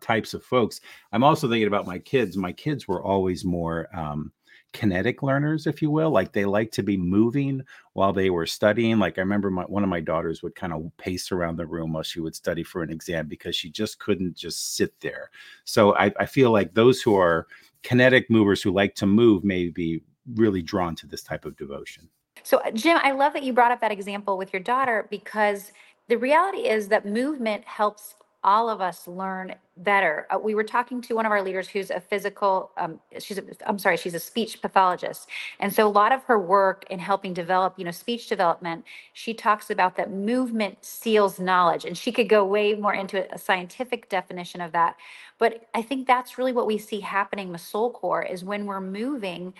types 0.00 0.34
of 0.34 0.44
folks. 0.44 0.80
I'm 1.12 1.24
also 1.24 1.48
thinking 1.48 1.66
about 1.66 1.86
my 1.86 1.98
kids. 1.98 2.36
My 2.36 2.52
kids 2.52 2.86
were 2.86 3.02
always 3.02 3.44
more 3.44 3.88
um, 3.96 4.32
kinetic 4.72 5.22
learners, 5.22 5.66
if 5.66 5.80
you 5.80 5.90
will. 5.90 6.10
Like 6.10 6.32
they 6.32 6.44
like 6.44 6.70
to 6.72 6.82
be 6.82 6.96
moving 6.96 7.62
while 7.94 8.12
they 8.12 8.30
were 8.30 8.46
studying. 8.46 8.98
Like 8.98 9.18
I 9.18 9.22
remember 9.22 9.50
my, 9.50 9.62
one 9.62 9.82
of 9.82 9.88
my 9.88 10.00
daughters 10.00 10.42
would 10.42 10.54
kind 10.54 10.72
of 10.72 10.90
pace 10.98 11.32
around 11.32 11.56
the 11.56 11.66
room 11.66 11.92
while 11.92 12.02
she 12.02 12.20
would 12.20 12.34
study 12.34 12.62
for 12.62 12.82
an 12.82 12.90
exam 12.90 13.26
because 13.26 13.56
she 13.56 13.70
just 13.70 13.98
couldn't 13.98 14.36
just 14.36 14.76
sit 14.76 14.92
there. 15.00 15.30
So 15.64 15.96
I, 15.96 16.12
I 16.20 16.26
feel 16.26 16.50
like 16.50 16.74
those 16.74 17.00
who 17.00 17.16
are 17.16 17.46
kinetic 17.82 18.30
movers 18.30 18.62
who 18.62 18.70
like 18.70 18.94
to 18.96 19.06
move 19.06 19.44
may 19.44 19.68
be 19.68 20.02
really 20.34 20.62
drawn 20.62 20.94
to 20.96 21.06
this 21.06 21.22
type 21.22 21.44
of 21.44 21.56
devotion. 21.56 22.08
So, 22.42 22.58
uh, 22.58 22.70
Jim, 22.70 22.98
I 23.02 23.12
love 23.12 23.32
that 23.32 23.42
you 23.42 23.52
brought 23.52 23.72
up 23.72 23.80
that 23.80 23.92
example 23.92 24.38
with 24.38 24.52
your 24.52 24.62
daughter 24.62 25.06
because 25.10 25.72
the 26.08 26.16
reality 26.16 26.68
is 26.68 26.88
that 26.88 27.06
movement 27.06 27.64
helps 27.64 28.14
all 28.46 28.70
of 28.70 28.80
us 28.80 29.08
learn 29.08 29.54
better. 29.78 30.28
Uh, 30.30 30.38
we 30.38 30.54
were 30.54 30.64
talking 30.64 31.02
to 31.02 31.16
one 31.16 31.26
of 31.26 31.32
our 31.32 31.42
leaders 31.42 31.68
who's 31.68 31.90
a 31.90 32.00
physical, 32.00 32.72
um, 32.78 33.00
she's, 33.20 33.38
a, 33.38 33.44
I'm 33.66 33.78
sorry, 33.78 33.98
she's 33.98 34.14
a 34.14 34.20
speech 34.20 34.62
pathologist. 34.62 35.28
And 35.60 35.72
so 35.74 35.86
a 35.88 35.90
lot 35.90 36.12
of 36.12 36.24
her 36.24 36.38
work 36.40 36.86
in 36.90 37.00
helping 37.00 37.34
develop, 37.34 37.74
you 37.78 37.84
know, 37.84 37.92
speech 37.92 38.28
development, 38.28 38.86
she 39.14 39.34
talks 39.34 39.70
about 39.70 39.96
that 39.96 40.12
movement 40.12 40.84
seals 40.84 41.40
knowledge. 41.40 41.84
And 41.84 41.98
she 41.98 42.12
could 42.12 42.30
go 42.30 42.46
way 42.46 42.74
more 42.74 42.94
into 42.94 43.32
a 43.34 43.38
scientific 43.38 44.08
definition 44.08 44.62
of 44.62 44.72
that. 44.72 44.96
But 45.38 45.68
I 45.74 45.82
think 45.82 46.06
that's 46.06 46.38
really 46.38 46.54
what 46.54 46.68
we 46.68 46.78
see 46.78 47.00
happening 47.00 47.50
with 47.52 47.62
Soul 47.62 47.90
Core 47.92 48.24
is 48.24 48.44
when 48.44 48.66
we're 48.66 48.80
moving, 48.80 49.54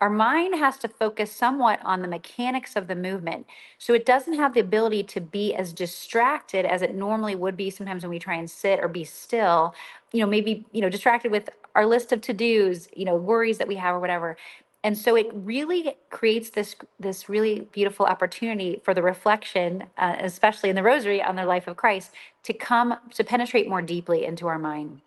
our 0.00 0.10
mind 0.10 0.54
has 0.54 0.78
to 0.78 0.88
focus 0.88 1.32
somewhat 1.32 1.80
on 1.84 2.02
the 2.02 2.08
mechanics 2.08 2.76
of 2.76 2.86
the 2.86 2.94
movement. 2.94 3.46
So 3.78 3.94
it 3.94 4.06
doesn't 4.06 4.34
have 4.34 4.54
the 4.54 4.60
ability 4.60 5.02
to 5.04 5.20
be 5.20 5.54
as 5.54 5.72
distracted 5.72 6.64
as 6.64 6.82
it 6.82 6.94
normally 6.94 7.34
would 7.34 7.56
be 7.56 7.70
sometimes 7.70 8.02
when 8.04 8.10
we 8.10 8.18
try 8.18 8.36
and 8.36 8.48
sit 8.50 8.78
or 8.80 8.88
be 8.88 9.04
still, 9.04 9.74
you 10.12 10.20
know, 10.20 10.26
maybe, 10.26 10.64
you 10.72 10.80
know, 10.80 10.88
distracted 10.88 11.32
with 11.32 11.50
our 11.74 11.86
list 11.86 12.12
of 12.12 12.20
to-dos, 12.20 12.88
you 12.96 13.04
know, 13.04 13.16
worries 13.16 13.58
that 13.58 13.68
we 13.68 13.76
have 13.76 13.94
or 13.94 14.00
whatever. 14.00 14.36
And 14.84 14.96
so 14.96 15.16
it 15.16 15.28
really 15.32 15.96
creates 16.10 16.50
this 16.50 16.76
this 17.00 17.28
really 17.28 17.60
beautiful 17.72 18.06
opportunity 18.06 18.80
for 18.84 18.94
the 18.94 19.02
reflection, 19.02 19.84
uh, 19.98 20.16
especially 20.20 20.70
in 20.70 20.76
the 20.76 20.82
rosary 20.84 21.20
on 21.22 21.34
the 21.36 21.44
life 21.44 21.66
of 21.66 21.76
Christ, 21.76 22.12
to 22.44 22.52
come 22.52 22.96
to 23.14 23.24
penetrate 23.24 23.68
more 23.68 23.82
deeply 23.82 24.24
into 24.24 24.46
our 24.46 24.58
mind. 24.58 25.00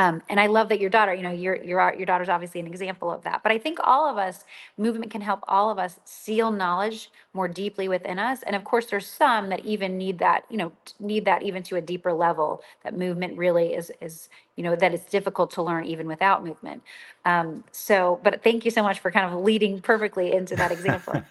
Um, 0.00 0.22
and 0.30 0.40
I 0.40 0.46
love 0.46 0.70
that 0.70 0.80
your 0.80 0.90
daughter, 0.90 1.12
you 1.14 1.22
know, 1.22 1.30
your 1.32 1.56
your 1.56 1.94
your 1.94 2.06
daughter's 2.06 2.30
obviously 2.30 2.60
an 2.60 2.66
example 2.66 3.12
of 3.12 3.22
that. 3.24 3.42
But 3.42 3.52
I 3.52 3.58
think 3.58 3.78
all 3.84 4.08
of 4.08 4.16
us, 4.16 4.46
movement 4.78 5.12
can 5.12 5.20
help 5.20 5.40
all 5.46 5.70
of 5.70 5.78
us 5.78 6.00
seal 6.06 6.50
knowledge 6.50 7.10
more 7.34 7.48
deeply 7.48 7.88
within 7.88 8.18
us. 8.18 8.42
And 8.44 8.56
of 8.56 8.64
course, 8.64 8.86
there's 8.86 9.06
some 9.06 9.50
that 9.50 9.64
even 9.66 9.98
need 9.98 10.18
that, 10.20 10.44
you 10.50 10.56
know, 10.56 10.72
need 11.00 11.26
that 11.26 11.42
even 11.42 11.62
to 11.64 11.76
a 11.76 11.82
deeper 11.82 12.14
level. 12.14 12.62
That 12.84 12.96
movement 12.96 13.36
really 13.36 13.74
is 13.74 13.92
is 14.00 14.30
you 14.60 14.64
know 14.64 14.76
that 14.76 14.92
it's 14.92 15.06
difficult 15.06 15.50
to 15.52 15.62
learn 15.62 15.86
even 15.86 16.06
without 16.06 16.44
movement. 16.44 16.82
Um, 17.24 17.64
so, 17.72 18.20
but 18.22 18.42
thank 18.44 18.66
you 18.66 18.70
so 18.70 18.82
much 18.82 19.00
for 19.00 19.10
kind 19.10 19.24
of 19.24 19.40
leading 19.40 19.80
perfectly 19.80 20.34
into 20.34 20.54
that 20.56 20.70
example. 20.70 21.22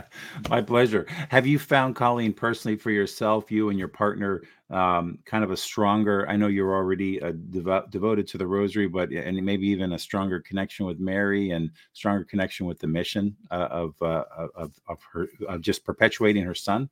My 0.48 0.62
pleasure. 0.62 1.04
Have 1.28 1.46
you 1.46 1.58
found 1.58 1.96
Colleen 1.96 2.32
personally 2.32 2.78
for 2.78 2.90
yourself, 2.90 3.52
you 3.52 3.68
and 3.68 3.78
your 3.78 3.88
partner? 3.88 4.40
um, 4.70 5.18
kind 5.24 5.44
of 5.44 5.50
a 5.50 5.56
stronger. 5.56 6.28
I 6.28 6.36
know 6.36 6.48
you're 6.48 6.74
already 6.74 7.22
uh, 7.22 7.32
devo- 7.32 7.90
devoted 7.90 8.26
to 8.28 8.38
the 8.38 8.46
Rosary, 8.46 8.86
but 8.86 9.10
and 9.10 9.42
maybe 9.42 9.66
even 9.68 9.92
a 9.92 9.98
stronger 9.98 10.40
connection 10.40 10.84
with 10.84 11.00
Mary 11.00 11.52
and 11.52 11.70
stronger 11.94 12.24
connection 12.24 12.66
with 12.66 12.78
the 12.78 12.86
mission 12.86 13.34
uh, 13.50 13.68
of, 13.70 13.94
uh, 14.02 14.24
of 14.54 14.78
of 14.86 14.98
her 15.10 15.28
of 15.48 15.62
just 15.62 15.84
perpetuating 15.84 16.44
her 16.44 16.54
son. 16.54 16.90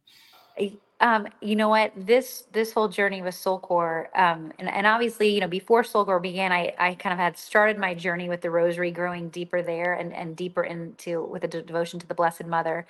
Um, 0.98 1.28
you 1.42 1.56
know 1.56 1.68
what? 1.68 1.92
This 1.94 2.44
this 2.52 2.72
whole 2.72 2.88
journey 2.88 3.20
with 3.20 3.34
Soulcore, 3.34 4.06
um, 4.18 4.50
and, 4.58 4.66
and 4.66 4.86
obviously, 4.86 5.28
you 5.28 5.40
know, 5.42 5.46
before 5.48 5.82
Soulcore 5.82 6.22
began, 6.22 6.52
I, 6.52 6.74
I 6.78 6.94
kind 6.94 7.12
of 7.12 7.18
had 7.18 7.36
started 7.36 7.76
my 7.78 7.92
journey 7.92 8.30
with 8.30 8.40
the 8.40 8.50
Rosary, 8.50 8.90
growing 8.90 9.28
deeper 9.28 9.60
there 9.60 9.92
and, 9.92 10.14
and 10.14 10.34
deeper 10.34 10.64
into 10.64 11.22
with 11.24 11.44
a 11.44 11.48
de- 11.48 11.60
devotion 11.60 12.00
to 12.00 12.06
the 12.06 12.14
Blessed 12.14 12.46
Mother, 12.46 12.86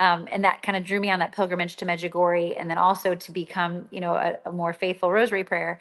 um, 0.00 0.26
and 0.32 0.42
that 0.42 0.62
kind 0.62 0.74
of 0.74 0.84
drew 0.84 1.00
me 1.00 1.10
on 1.10 1.18
that 1.18 1.32
pilgrimage 1.32 1.76
to 1.76 1.84
Medjugorje, 1.84 2.56
and 2.58 2.70
then 2.70 2.78
also 2.78 3.14
to 3.14 3.32
become, 3.32 3.86
you 3.90 4.00
know, 4.00 4.14
a, 4.14 4.38
a 4.46 4.52
more 4.52 4.72
faithful 4.72 5.12
Rosary 5.12 5.44
prayer. 5.44 5.80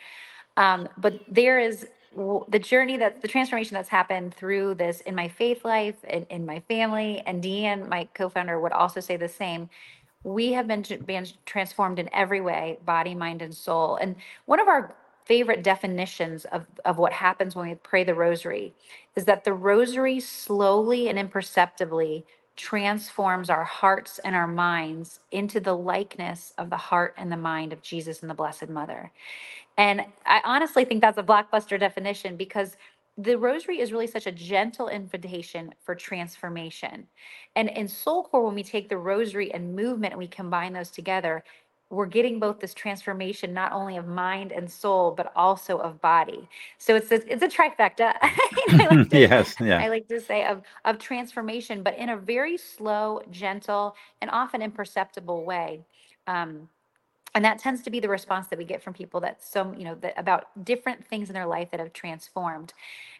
Um, 0.57 0.89
but 0.97 1.13
there 1.29 1.61
is 1.61 1.87
the 2.49 2.59
journey 2.59 2.97
that 2.97 3.21
the 3.21 3.27
transformation 3.27 3.75
that's 3.75 3.87
happened 3.87 4.33
through 4.33 4.73
this 4.73 4.99
in 5.01 5.15
my 5.15 5.29
faith 5.29 5.63
life 5.63 5.95
and 6.09 6.25
in 6.29 6.45
my 6.45 6.59
family, 6.67 7.23
and 7.25 7.41
Deanne, 7.41 7.87
my 7.87 8.09
co-founder, 8.13 8.59
would 8.59 8.73
also 8.73 8.99
say 8.99 9.15
the 9.15 9.29
same 9.29 9.69
we 10.23 10.53
have 10.53 10.67
been, 10.67 10.83
been 11.05 11.25
transformed 11.45 11.99
in 11.99 12.09
every 12.13 12.41
way 12.41 12.77
body 12.85 13.15
mind 13.15 13.41
and 13.41 13.53
soul 13.55 13.97
and 13.97 14.15
one 14.45 14.59
of 14.59 14.67
our 14.67 14.95
favorite 15.25 15.63
definitions 15.63 16.45
of, 16.45 16.65
of 16.85 16.97
what 16.97 17.13
happens 17.13 17.55
when 17.55 17.69
we 17.69 17.75
pray 17.75 18.03
the 18.03 18.15
rosary 18.15 18.73
is 19.15 19.25
that 19.25 19.43
the 19.43 19.53
rosary 19.53 20.19
slowly 20.19 21.09
and 21.09 21.19
imperceptibly 21.19 22.25
transforms 22.55 23.49
our 23.49 23.63
hearts 23.63 24.19
and 24.19 24.35
our 24.35 24.47
minds 24.47 25.21
into 25.31 25.59
the 25.61 25.73
likeness 25.73 26.53
of 26.57 26.69
the 26.69 26.77
heart 26.77 27.15
and 27.17 27.31
the 27.31 27.37
mind 27.37 27.71
of 27.71 27.81
Jesus 27.81 28.21
and 28.21 28.29
the 28.29 28.35
Blessed 28.35 28.69
Mother. 28.69 29.11
And 29.77 30.05
I 30.25 30.41
honestly 30.45 30.85
think 30.85 31.01
that's 31.01 31.17
a 31.17 31.23
blockbuster 31.23 31.79
definition 31.79 32.35
because 32.35 32.77
the 33.21 33.37
rosary 33.37 33.81
is 33.81 33.91
really 33.91 34.07
such 34.07 34.27
a 34.27 34.31
gentle 34.31 34.87
invitation 34.87 35.73
for 35.83 35.93
transformation. 35.93 37.05
And 37.55 37.69
in 37.69 37.87
Soul 37.87 38.23
Core, 38.23 38.45
when 38.45 38.55
we 38.55 38.63
take 38.63 38.87
the 38.87 38.97
rosary 38.97 39.53
and 39.53 39.75
movement 39.75 40.13
and 40.13 40.19
we 40.19 40.27
combine 40.27 40.71
those 40.71 40.89
together, 40.89 41.43
we're 41.89 42.05
getting 42.05 42.39
both 42.39 42.59
this 42.59 42.73
transformation 42.73 43.53
not 43.53 43.73
only 43.73 43.97
of 43.97 44.07
mind 44.07 44.51
and 44.51 44.71
soul, 44.71 45.11
but 45.11 45.33
also 45.35 45.79
of 45.79 45.99
body. 46.01 46.47
So 46.77 46.95
it's 46.95 47.11
a, 47.11 47.15
it's 47.31 47.43
a 47.43 47.47
trifecta. 47.47 48.13
Like 48.71 49.09
to, 49.09 49.19
yes, 49.19 49.55
yeah. 49.59 49.79
I 49.79 49.89
like 49.89 50.07
to 50.09 50.21
say 50.21 50.45
of 50.45 50.61
of 50.85 50.99
transformation, 50.99 51.81
but 51.81 51.97
in 51.97 52.09
a 52.09 52.17
very 52.17 52.55
slow, 52.55 53.21
gentle, 53.31 53.95
and 54.21 54.29
often 54.29 54.61
imperceptible 54.61 55.43
way. 55.43 55.83
Um, 56.27 56.69
and 57.35 57.45
that 57.45 57.59
tends 57.59 57.81
to 57.83 57.89
be 57.89 57.99
the 57.99 58.09
response 58.09 58.47
that 58.47 58.59
we 58.59 58.65
get 58.65 58.83
from 58.83 58.93
people 58.93 59.19
that 59.21 59.43
some 59.43 59.75
you 59.75 59.83
know 59.83 59.95
that 59.95 60.13
about 60.17 60.47
different 60.65 61.05
things 61.07 61.29
in 61.29 61.33
their 61.33 61.45
life 61.45 61.69
that 61.71 61.79
have 61.79 61.93
transformed. 61.93 62.73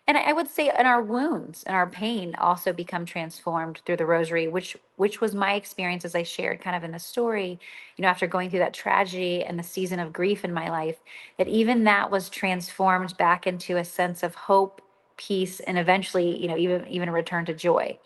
And 0.07 0.17
I, 0.17 0.29
I 0.29 0.33
would 0.33 0.47
say 0.49 0.71
in 0.77 0.85
our 0.85 1.01
wounds 1.01 1.63
and 1.63 1.75
our 1.75 1.87
pain 1.87 2.35
also 2.35 2.73
become 2.73 3.05
transformed 3.05 3.81
through 3.85 3.97
the 3.97 4.05
rosary 4.05 4.47
which 4.47 4.77
which 4.95 5.21
was 5.21 5.35
my 5.35 5.53
experience 5.53 6.05
as 6.05 6.15
i 6.15 6.23
shared 6.23 6.61
kind 6.61 6.75
of 6.75 6.83
in 6.83 6.91
the 6.91 6.99
story 6.99 7.59
you 7.95 8.01
know 8.01 8.07
after 8.07 8.27
going 8.27 8.49
through 8.49 8.59
that 8.59 8.73
tragedy 8.73 9.43
and 9.43 9.57
the 9.57 9.63
season 9.63 9.99
of 9.99 10.13
grief 10.13 10.43
in 10.43 10.53
my 10.53 10.69
life 10.69 10.97
that 11.37 11.47
even 11.47 11.83
that 11.83 12.09
was 12.09 12.29
transformed 12.29 13.15
back 13.17 13.47
into 13.47 13.77
a 13.77 13.85
sense 13.85 14.23
of 14.23 14.35
hope 14.35 14.81
peace 15.17 15.59
and 15.61 15.77
eventually 15.77 16.41
you 16.41 16.47
know 16.47 16.57
even 16.57 16.87
even 16.87 17.09
a 17.09 17.11
return 17.11 17.45
to 17.45 17.53
joy 17.53 17.97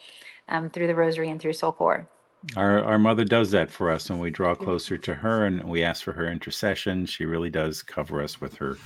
um, 0.49 0.69
through 0.69 0.87
the 0.87 0.95
rosary 0.95 1.29
and 1.29 1.41
through 1.41 1.53
Soulcore 1.53 2.07
our 2.55 2.83
our 2.83 2.99
mother 2.99 3.23
does 3.23 3.51
that 3.51 3.71
for 3.71 3.89
us 3.89 4.09
when 4.09 4.19
we 4.19 4.29
draw 4.29 4.53
closer 4.55 4.97
to 4.97 5.13
her 5.13 5.45
and 5.45 5.63
we 5.63 5.83
ask 5.83 6.03
for 6.03 6.13
her 6.13 6.29
intercession. 6.29 7.05
She 7.05 7.25
really 7.25 7.49
does 7.49 7.81
cover 7.81 8.21
us 8.21 8.41
with 8.41 8.55
her 8.55 8.77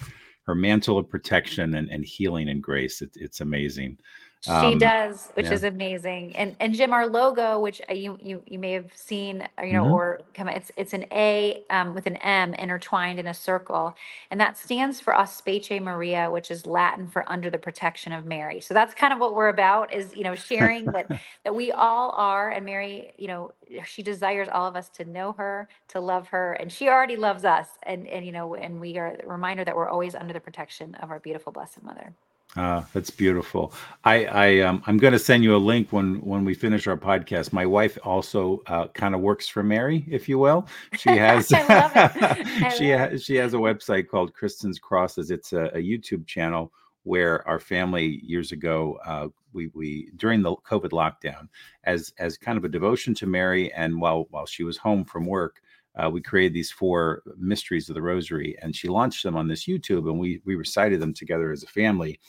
her 0.45 0.55
mantle 0.55 0.97
of 0.97 1.09
protection 1.09 1.75
and, 1.75 1.89
and 1.89 2.05
healing 2.05 2.49
and 2.49 2.63
grace. 2.63 3.01
It, 3.01 3.11
it's 3.15 3.41
amazing. 3.41 3.97
She 4.41 4.51
um, 4.51 4.77
does, 4.77 5.32
which 5.34 5.48
yeah. 5.48 5.53
is 5.53 5.63
amazing. 5.63 6.36
And 6.36 6.56
and 6.60 6.74
Jim, 6.74 6.94
our 6.94 7.08
logo, 7.08 7.60
which 7.60 7.82
uh, 7.89 7.94
you 7.94 8.20
you 8.22 8.44
you 8.46 8.60
may 8.60 8.72
have 8.74 8.91
seen, 8.96 9.48
uh, 9.60 9.63
you 9.63 9.74
know, 9.74 9.84
mm-hmm. 9.84 9.94
or 9.94 10.22
come, 10.36 10.48
it's 10.48 10.72
it's 10.77 10.94
an 10.94 11.06
A 11.12 11.63
um, 11.72 11.96
with 11.96 12.06
an 12.06 12.17
M 12.17 12.53
intertwined 12.53 13.20
in 13.20 13.27
a 13.27 13.34
circle, 13.34 13.96
and 14.29 14.39
that 14.39 14.56
stands 14.56 15.00
for 15.00 15.15
Auspice 15.15 15.82
Maria, 15.82 16.29
which 16.29 16.51
is 16.51 16.67
Latin 16.67 17.08
for 17.08 17.29
under 17.29 17.50
the 17.50 17.58
protection 17.58 18.13
of 18.13 18.25
Mary. 18.25 18.62
So 18.62 18.75
that's 18.75 18.94
kind 18.94 19.12
of 19.12 19.20
what 19.20 19.34
we're 19.34 19.50
about, 19.50 19.91
is 19.91 20.15
you 20.15 20.24
know, 20.24 20.36
sharing 20.36 20.86
that 20.86 21.10
that 21.44 21.56
we 21.56 21.72
all 21.72 22.12
are, 22.12 22.51
and 22.51 22.63
Mary, 22.63 23.13
you 23.17 23.27
know, 23.27 23.51
she 23.86 24.03
desires 24.03 24.48
all 24.51 24.67
of 24.67 24.75
us 24.75 24.88
to 24.89 25.06
know 25.06 25.32
her, 25.34 25.67
to 25.88 26.00
love 26.00 26.27
her, 26.27 26.53
and 26.53 26.72
she 26.72 26.89
already 26.89 27.15
loves 27.15 27.44
us, 27.44 27.70
and 27.84 28.08
and 28.08 28.24
you 28.24 28.32
know, 28.32 28.53
and 28.53 28.79
we 28.79 29.00
are 29.00 29.17
a 29.24 29.27
reminder 29.27 29.65
that 29.65 29.75
we're 29.75 29.89
always 29.89 30.13
under 30.13 30.34
the 30.34 30.39
protection 30.39 30.94
of 30.96 31.10
our 31.10 31.20
beautiful 31.20 31.51
Blessed 31.51 31.82
Mother. 31.82 32.13
Uh, 32.56 32.82
that's 32.94 33.10
beautiful. 33.10 33.74
I, 34.04 34.25
I 34.25 34.60
um, 34.62 34.82
I'm 34.88 34.98
going 34.98 35.13
to 35.13 35.20
send 35.20 35.44
you 35.44 35.56
a 35.56 35.58
link 35.58 35.92
when 35.92 36.16
when 36.22 36.44
we 36.46 36.54
finish 36.54 36.88
our 36.88 36.98
podcast. 36.98 37.54
My 37.54 37.66
wife 37.66 37.98
also 38.04 38.63
uh, 38.68 38.88
kind 38.88 39.13
of 39.13 39.22
works 39.22 39.48
for 39.48 39.63
Mary, 39.63 40.06
if 40.10 40.27
you 40.27 40.39
will. 40.39 40.68
She 40.98 41.10
has 41.18 41.48
she 42.77 42.89
has 42.89 43.24
she 43.24 43.36
has 43.36 43.54
a 43.54 43.58
website 43.58 44.08
called 44.08 44.34
Kristin's 44.34 44.80
Crosses. 44.80 45.30
It's 45.30 45.54
a, 45.54 45.66
a 45.66 45.77
YouTube 45.77 46.25
channel 46.25 46.72
where 47.04 47.48
our 47.48 47.60
family 47.60 48.22
years 48.24 48.51
ago 48.51 48.98
uh, 49.06 49.27
we 49.54 49.68
we 49.74 50.10
during 50.16 50.42
the 50.42 50.56
COVID 50.56 50.92
lockdown 50.92 51.50
as 51.84 52.13
as 52.18 52.38
kind 52.38 52.58
of 52.58 52.66
a 52.66 52.70
devotion 52.70 53.13
to 53.16 53.27
Mary, 53.27 53.72
and 53.74 54.00
while 54.00 54.25
while 54.30 54.46
she 54.46 54.63
was 54.63 54.77
home 54.77 55.06
from 55.06 55.25
work, 55.25 55.62
uh, 55.98 56.10
we 56.10 56.22
created 56.22 56.54
these 56.54 56.72
four 56.72 57.24
mysteries 57.38 57.89
of 57.89 57.96
the 57.96 58.01
rosary 58.01 58.56
and 58.62 58.75
she 58.75 58.88
launched 58.88 59.24
them 59.24 59.36
on 59.36 59.48
this 59.48 59.66
youtube 59.66 60.10
and 60.10 60.20
we 60.20 60.42
we 60.46 60.56
recited 60.56 61.00
them 61.00 61.13
together 61.13 61.51
as 61.51 61.63
a 61.63 61.68
family 61.68 62.20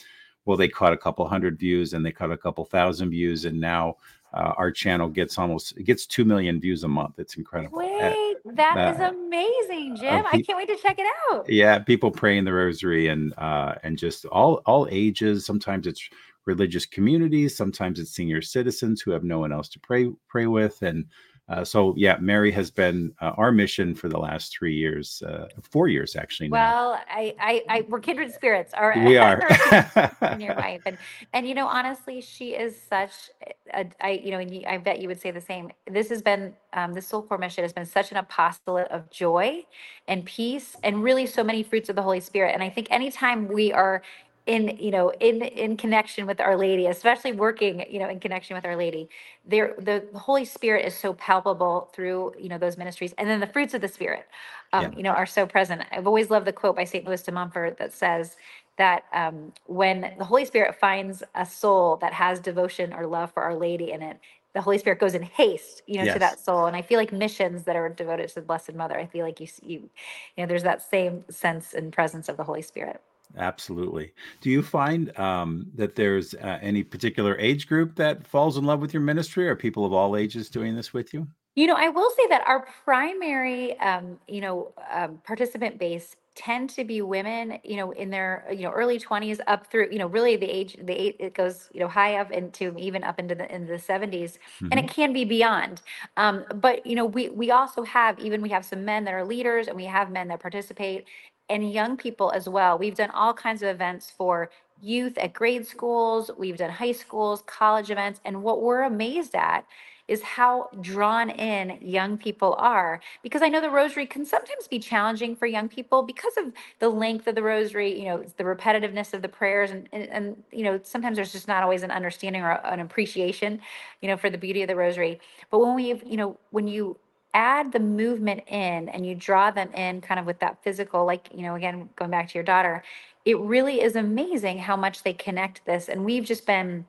well, 0.49 0.57
they 0.57 0.69
caught 0.69 0.95
a 0.95 0.97
couple 0.97 1.29
hundred 1.29 1.59
views 1.59 1.93
and 1.93 2.05
they 2.05 2.11
caught 2.11 2.33
a 2.33 2.37
couple 2.39 2.65
thousand 2.65 3.11
views, 3.11 3.45
and 3.45 3.61
now 3.61 3.97
uh, 4.33 4.55
our 4.57 4.71
channel 4.71 5.07
gets 5.07 5.39
almost 5.39 5.77
it 5.77 5.83
gets 5.83 6.07
two 6.07 6.25
million 6.25 6.59
views 6.59 6.85
a 6.85 6.89
month. 6.89 7.19
It's 7.19 7.37
incredible. 7.37 7.77
Wait, 7.77 8.37
that 8.47 8.79
uh, 8.79 8.93
is 8.95 8.99
amazing, 8.99 9.97
Jim! 9.97 10.25
Pe- 10.25 10.39
I 10.39 10.43
can't 10.43 10.57
wait 10.57 10.69
to 10.69 10.77
check 10.77 10.99
it 10.99 11.07
out. 11.31 11.45
Yeah, 11.51 11.81
people 11.81 12.11
praying 12.11 12.47
the 12.47 12.55
rosary 12.55 13.09
and 13.09 13.35
uh, 13.37 13.75
and 13.83 13.99
just 13.99 14.25
all 14.25 14.63
all 14.65 14.89
ages. 14.91 15.45
Sometimes 15.45 15.87
it's 15.87 16.09
religious 16.47 16.87
communities. 16.87 17.55
Sometimes 17.55 18.01
it's 18.01 18.13
senior 18.13 18.41
citizens 18.41 19.03
who 19.03 19.11
have 19.11 19.25
no 19.25 19.41
one 19.41 19.53
else 19.53 19.69
to 19.69 19.81
pray 19.81 20.11
pray 20.29 20.47
with, 20.47 20.81
and 20.81 21.05
uh, 21.49 21.64
so 21.64 21.95
yeah, 21.97 22.19
Mary 22.21 22.50
has 22.52 22.71
been 22.71 23.14
uh, 23.23 23.33
our 23.37 23.50
mission 23.50 23.95
for 23.95 24.09
the 24.09 24.19
last 24.19 24.52
three 24.52 24.75
years, 24.75 25.23
uh, 25.26 25.49
four 25.62 25.88
years 25.88 26.14
actually. 26.14 26.49
Now. 26.49 26.52
Well, 26.52 27.00
I, 27.09 27.35
I, 27.40 27.62
I, 27.69 27.81
we're 27.88 28.00
kindred 28.00 28.35
spirits. 28.35 28.75
Our, 28.75 28.95
we 29.05 29.17
are. 29.17 29.40
and 30.21 30.43
your 30.43 30.55
wife, 30.57 30.83
and 30.85 30.99
and 31.33 31.49
you 31.49 31.55
know, 31.55 31.67
honestly, 31.67 32.21
she 32.21 32.50
is 32.50 32.76
such. 32.88 33.31
A, 33.73 33.87
I 34.00 34.21
you 34.23 34.31
know, 34.31 34.38
and 34.38 34.67
I 34.67 34.76
bet 34.76 35.00
you 35.00 35.09
would 35.09 35.21
say 35.21 35.31
the 35.31 35.40
same. 35.40 35.71
This 35.90 36.11
has 36.11 36.21
been 36.21 36.55
um, 36.75 36.93
the 36.93 37.00
Soulcore 37.00 37.40
mission 37.40 37.64
has 37.64 37.73
been 37.73 37.87
such 37.87 38.11
an 38.11 38.19
apostolate 38.19 38.88
of 38.88 39.09
joy 39.11 39.64
and 40.07 40.26
peace, 40.26 40.76
and 40.83 41.02
really 41.02 41.25
so 41.25 41.43
many 41.43 41.62
fruits 41.62 41.88
of 41.88 41.97
the 41.97 42.02
Holy 42.02 42.21
Spirit. 42.21 42.52
And 42.52 42.62
I 42.62 42.69
think 42.69 42.88
anytime 42.90 43.49
we 43.49 43.73
are 43.73 44.02
in 44.49 44.76
you 44.81 44.90
know 44.90 45.11
in 45.21 45.43
in 45.43 45.76
connection 45.76 46.26
with 46.26 46.40
our 46.40 46.57
lady 46.57 46.87
especially 46.87 47.33
working 47.33 47.85
you 47.90 47.99
know 47.99 48.09
in 48.09 48.19
connection 48.19 48.57
with 48.57 48.64
our 48.64 48.76
lady 48.76 49.09
there 49.45 49.75
the, 49.78 50.02
the 50.12 50.19
holy 50.19 50.45
spirit 50.45 50.87
is 50.87 50.97
so 50.97 51.12
palpable 51.12 51.90
through 51.93 52.33
you 52.38 52.49
know 52.49 52.57
those 52.57 52.78
ministries 52.78 53.14
and 53.19 53.28
then 53.28 53.40
the 53.40 53.47
fruits 53.47 53.75
of 53.75 53.83
the 53.83 53.88
spirit 53.88 54.26
um, 54.73 54.85
yeah. 54.85 54.90
you 54.97 55.02
know 55.02 55.11
are 55.11 55.26
so 55.26 55.47
present 55.47 55.83
i've 55.93 56.07
always 56.07 56.31
loved 56.31 56.47
the 56.47 56.52
quote 56.52 56.75
by 56.75 56.83
st 56.83 57.05
louis 57.05 57.23
de 57.23 57.31
montfort 57.31 57.76
that 57.76 57.93
says 57.93 58.37
that 58.78 59.05
um, 59.12 59.52
when 59.67 60.14
the 60.19 60.25
holy 60.25 60.47
spirit 60.47 60.75
finds 60.75 61.23
a 61.35 61.45
soul 61.45 61.97
that 61.97 62.14
has 62.14 62.40
devotion 62.40 62.93
or 62.95 63.07
love 63.07 63.31
for 63.33 63.43
our 63.43 63.55
lady 63.55 63.93
in 63.93 64.02
it 64.02 64.19
the 64.55 64.62
Holy 64.62 64.78
Spirit 64.78 64.99
goes 64.99 65.14
in 65.14 65.23
haste, 65.23 65.83
you 65.87 65.99
know, 65.99 66.05
yes. 66.05 66.14
to 66.14 66.19
that 66.19 66.40
soul. 66.40 66.67
And 66.67 66.75
I 66.75 66.83
feel 66.83 66.99
like 66.99 67.12
missions 67.12 67.64
that 67.64 67.76
are 67.76 67.88
devoted 67.90 68.28
to 68.31 68.35
the 68.37 68.40
Blessed 68.40 68.75
Mother, 68.75 68.99
I 68.99 69.07
feel 69.07 69.25
like 69.25 69.38
you, 69.40 69.47
you, 69.62 69.78
you 69.78 69.90
know, 70.38 70.47
there's 70.47 70.62
that 70.64 70.83
same 70.83 71.23
sense 71.31 71.75
and 71.75 71.93
presence 71.93 72.31
of 72.31 72.38
the 72.38 72.45
Holy 72.45 72.62
Spirit. 72.62 73.00
Absolutely. 73.37 74.12
Do 74.40 74.50
you 74.50 74.62
find 74.62 75.16
um, 75.18 75.66
that 75.75 75.94
there's 75.94 76.35
uh, 76.35 76.58
any 76.62 76.82
particular 76.82 77.37
age 77.38 77.68
group 77.68 77.94
that 77.97 78.26
falls 78.26 78.56
in 78.56 78.64
love 78.64 78.80
with 78.80 78.92
your 78.92 79.02
ministry? 79.02 79.49
Are 79.49 79.56
people 79.56 79.85
of 79.85 79.92
all 79.92 80.16
ages 80.16 80.49
doing 80.49 80.75
this 80.75 80.92
with 80.92 81.12
you? 81.12 81.26
You 81.54 81.66
know, 81.66 81.75
I 81.75 81.88
will 81.88 82.11
say 82.11 82.26
that 82.28 82.42
our 82.47 82.66
primary, 82.85 83.78
um, 83.80 84.18
you 84.28 84.40
know, 84.40 84.73
um, 84.90 85.18
participant 85.25 85.78
base 85.78 86.14
tend 86.38 86.70
to 86.70 86.85
be 86.85 87.02
women, 87.02 87.58
you 87.64 87.75
know, 87.75 87.90
in 87.90 88.11
their, 88.11 88.47
you 88.50 88.62
know, 88.62 88.70
early 88.70 88.97
20s 88.97 89.40
up 89.49 89.66
through, 89.66 89.88
you 89.90 89.99
know, 89.99 90.06
really 90.06 90.37
the 90.37 90.47
age, 90.47 90.76
the 90.80 90.92
age, 90.92 91.16
it 91.18 91.35
goes, 91.35 91.68
you 91.75 91.80
know, 91.80 91.88
high 91.88 92.14
up 92.14 92.30
into 92.30 92.73
even 92.78 93.02
up 93.02 93.18
into 93.18 93.35
the, 93.35 93.52
into 93.52 93.66
the 93.66 93.78
70s 93.78 94.06
mm-hmm. 94.06 94.68
and 94.70 94.75
it 94.75 94.87
mm-hmm. 94.87 94.94
can 94.94 95.12
be 95.12 95.25
beyond. 95.25 95.82
Um, 96.16 96.44
but, 96.54 96.87
you 96.87 96.94
know, 96.94 97.04
we, 97.04 97.28
we 97.30 97.50
also 97.50 97.82
have, 97.82 98.20
even 98.20 98.40
we 98.40 98.50
have 98.50 98.64
some 98.64 98.85
men 98.85 99.02
that 99.04 99.14
are 99.14 99.25
leaders 99.25 99.66
and 99.66 99.75
we 99.75 99.85
have 99.87 100.12
men 100.12 100.28
that 100.28 100.38
participate 100.38 101.06
and 101.49 101.73
young 101.73 101.97
people 101.97 102.31
as 102.33 102.49
well. 102.49 102.78
We've 102.78 102.95
done 102.95 103.11
all 103.11 103.35
kinds 103.35 103.62
of 103.62 103.69
events 103.69 104.11
for 104.11 104.50
youth 104.81 105.19
at 105.19 105.33
grade 105.33 105.67
schools, 105.67 106.31
we've 106.38 106.57
done 106.57 106.71
high 106.71 106.93
schools, 106.93 107.43
college 107.47 107.90
events, 107.90 108.21
and 108.25 108.43
what 108.43 108.62
we're 108.62 108.83
amazed 108.83 109.35
at 109.35 109.64
is 110.09 110.23
how 110.23 110.69
drawn 110.81 111.28
in 111.28 111.78
young 111.83 112.17
people 112.17 112.55
are 112.59 113.00
because 113.23 113.43
I 113.43 113.49
know 113.49 113.61
the 113.61 113.71
rosary 113.71 114.07
can 114.07 114.25
sometimes 114.25 114.67
be 114.67 114.78
challenging 114.78 115.37
for 115.37 115.47
young 115.47 115.69
people 115.69 116.02
because 116.02 116.37
of 116.38 116.52
the 116.78 116.88
length 116.88 117.26
of 117.26 117.35
the 117.35 117.43
rosary, 117.43 117.99
you 117.99 118.07
know, 118.07 118.25
the 118.38 118.45
repetitiveness 118.45 119.12
of 119.12 119.21
the 119.21 119.28
prayers 119.28 119.71
and, 119.71 119.87
and, 119.93 120.09
and 120.09 120.43
you 120.50 120.64
know, 120.64 120.81
sometimes 120.83 121.17
there's 121.17 121.33
just 121.33 121.47
not 121.47 121.62
always 121.62 121.83
an 121.83 121.90
understanding 121.90 122.43
or 122.43 122.52
an 122.52 122.81
appreciation, 122.81 123.61
you 124.00 124.09
know, 124.09 124.17
for 124.17 124.31
the 124.31 124.38
beauty 124.38 124.62
of 124.62 124.69
the 124.69 124.76
rosary. 124.76 125.21
But 125.50 125.59
when 125.59 125.75
we've, 125.75 126.02
you 126.05 126.17
know, 126.17 126.38
when 126.50 126.67
you 126.67 126.97
add 127.35 127.73
the 127.73 127.80
movement 127.80 128.42
in 128.49 128.88
and 128.88 129.06
you 129.06 129.14
draw 129.14 129.50
them 129.50 129.73
in 129.73 130.00
kind 130.00 130.18
of 130.18 130.26
with 130.26 130.38
that 130.40 130.62
physical, 130.62 131.04
like, 131.04 131.28
you 131.32 131.42
know, 131.42 131.54
again, 131.54 131.88
going 131.97 132.11
back 132.11 132.28
to 132.28 132.35
your 132.35 132.44
daughter, 132.44 132.82
it 133.25 133.38
really 133.38 133.82
is 133.82 133.97
amazing 133.97 134.58
how 134.58 134.76
much 134.76 135.02
they 135.02 135.12
connect 135.12 135.64
this. 135.66 135.88
And 135.88 136.04
we've 136.04 136.25
just 136.25 136.47
been 136.47 136.87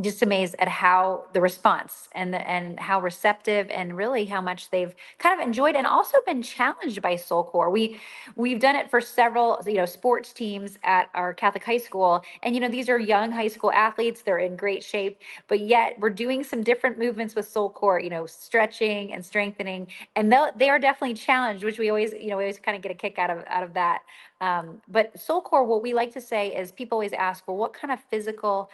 just 0.00 0.22
amazed 0.22 0.56
at 0.58 0.66
how 0.66 1.24
the 1.34 1.40
response 1.40 2.08
and 2.12 2.34
the, 2.34 2.48
and 2.50 2.80
how 2.80 3.00
receptive 3.00 3.70
and 3.70 3.96
really 3.96 4.24
how 4.24 4.40
much 4.40 4.70
they've 4.70 4.92
kind 5.18 5.40
of 5.40 5.46
enjoyed 5.46 5.76
and 5.76 5.86
also 5.86 6.18
been 6.26 6.42
challenged 6.42 7.00
by 7.00 7.14
Soul 7.14 7.44
Core. 7.44 7.70
We 7.70 8.00
we've 8.34 8.58
done 8.58 8.74
it 8.74 8.90
for 8.90 9.00
several 9.00 9.62
you 9.64 9.74
know 9.74 9.86
sports 9.86 10.32
teams 10.32 10.78
at 10.82 11.10
our 11.14 11.32
Catholic 11.32 11.62
high 11.62 11.78
school, 11.78 12.24
and 12.42 12.56
you 12.56 12.60
know 12.60 12.68
these 12.68 12.88
are 12.88 12.98
young 12.98 13.30
high 13.30 13.46
school 13.46 13.70
athletes. 13.70 14.22
They're 14.22 14.38
in 14.38 14.56
great 14.56 14.82
shape, 14.82 15.20
but 15.46 15.60
yet 15.60 15.96
we're 16.00 16.10
doing 16.10 16.42
some 16.42 16.64
different 16.64 16.98
movements 16.98 17.36
with 17.36 17.46
Soul 17.46 17.70
Core. 17.70 18.00
You 18.00 18.10
know, 18.10 18.26
stretching 18.26 19.12
and 19.12 19.24
strengthening, 19.24 19.86
and 20.16 20.32
they 20.32 20.44
they 20.56 20.70
are 20.70 20.80
definitely 20.80 21.14
challenged, 21.14 21.62
which 21.62 21.78
we 21.78 21.88
always 21.90 22.12
you 22.12 22.30
know 22.30 22.36
we 22.36 22.44
always 22.44 22.58
kind 22.58 22.76
of 22.76 22.82
get 22.82 22.90
a 22.90 22.96
kick 22.96 23.18
out 23.20 23.30
of 23.30 23.44
out 23.46 23.62
of 23.62 23.74
that. 23.74 24.02
Um, 24.40 24.82
but 24.88 25.18
Soul 25.18 25.40
Core, 25.40 25.64
what 25.64 25.82
we 25.82 25.94
like 25.94 26.12
to 26.14 26.20
say 26.20 26.48
is 26.48 26.72
people 26.72 26.96
always 26.96 27.12
ask, 27.12 27.46
well, 27.46 27.56
what 27.56 27.72
kind 27.72 27.92
of 27.92 28.00
physical 28.10 28.68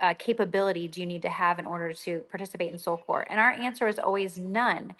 uh, 0.00 0.14
capability 0.18 0.88
do 0.88 1.00
you 1.00 1.06
need 1.06 1.22
to 1.22 1.28
have 1.28 1.58
in 1.58 1.66
order 1.66 1.92
to 1.92 2.20
participate 2.30 2.72
in 2.72 2.78
Soul 2.78 2.98
Core? 2.98 3.26
And 3.28 3.38
our 3.38 3.50
answer 3.50 3.88
is 3.88 3.98
always 3.98 4.38
none 4.38 4.94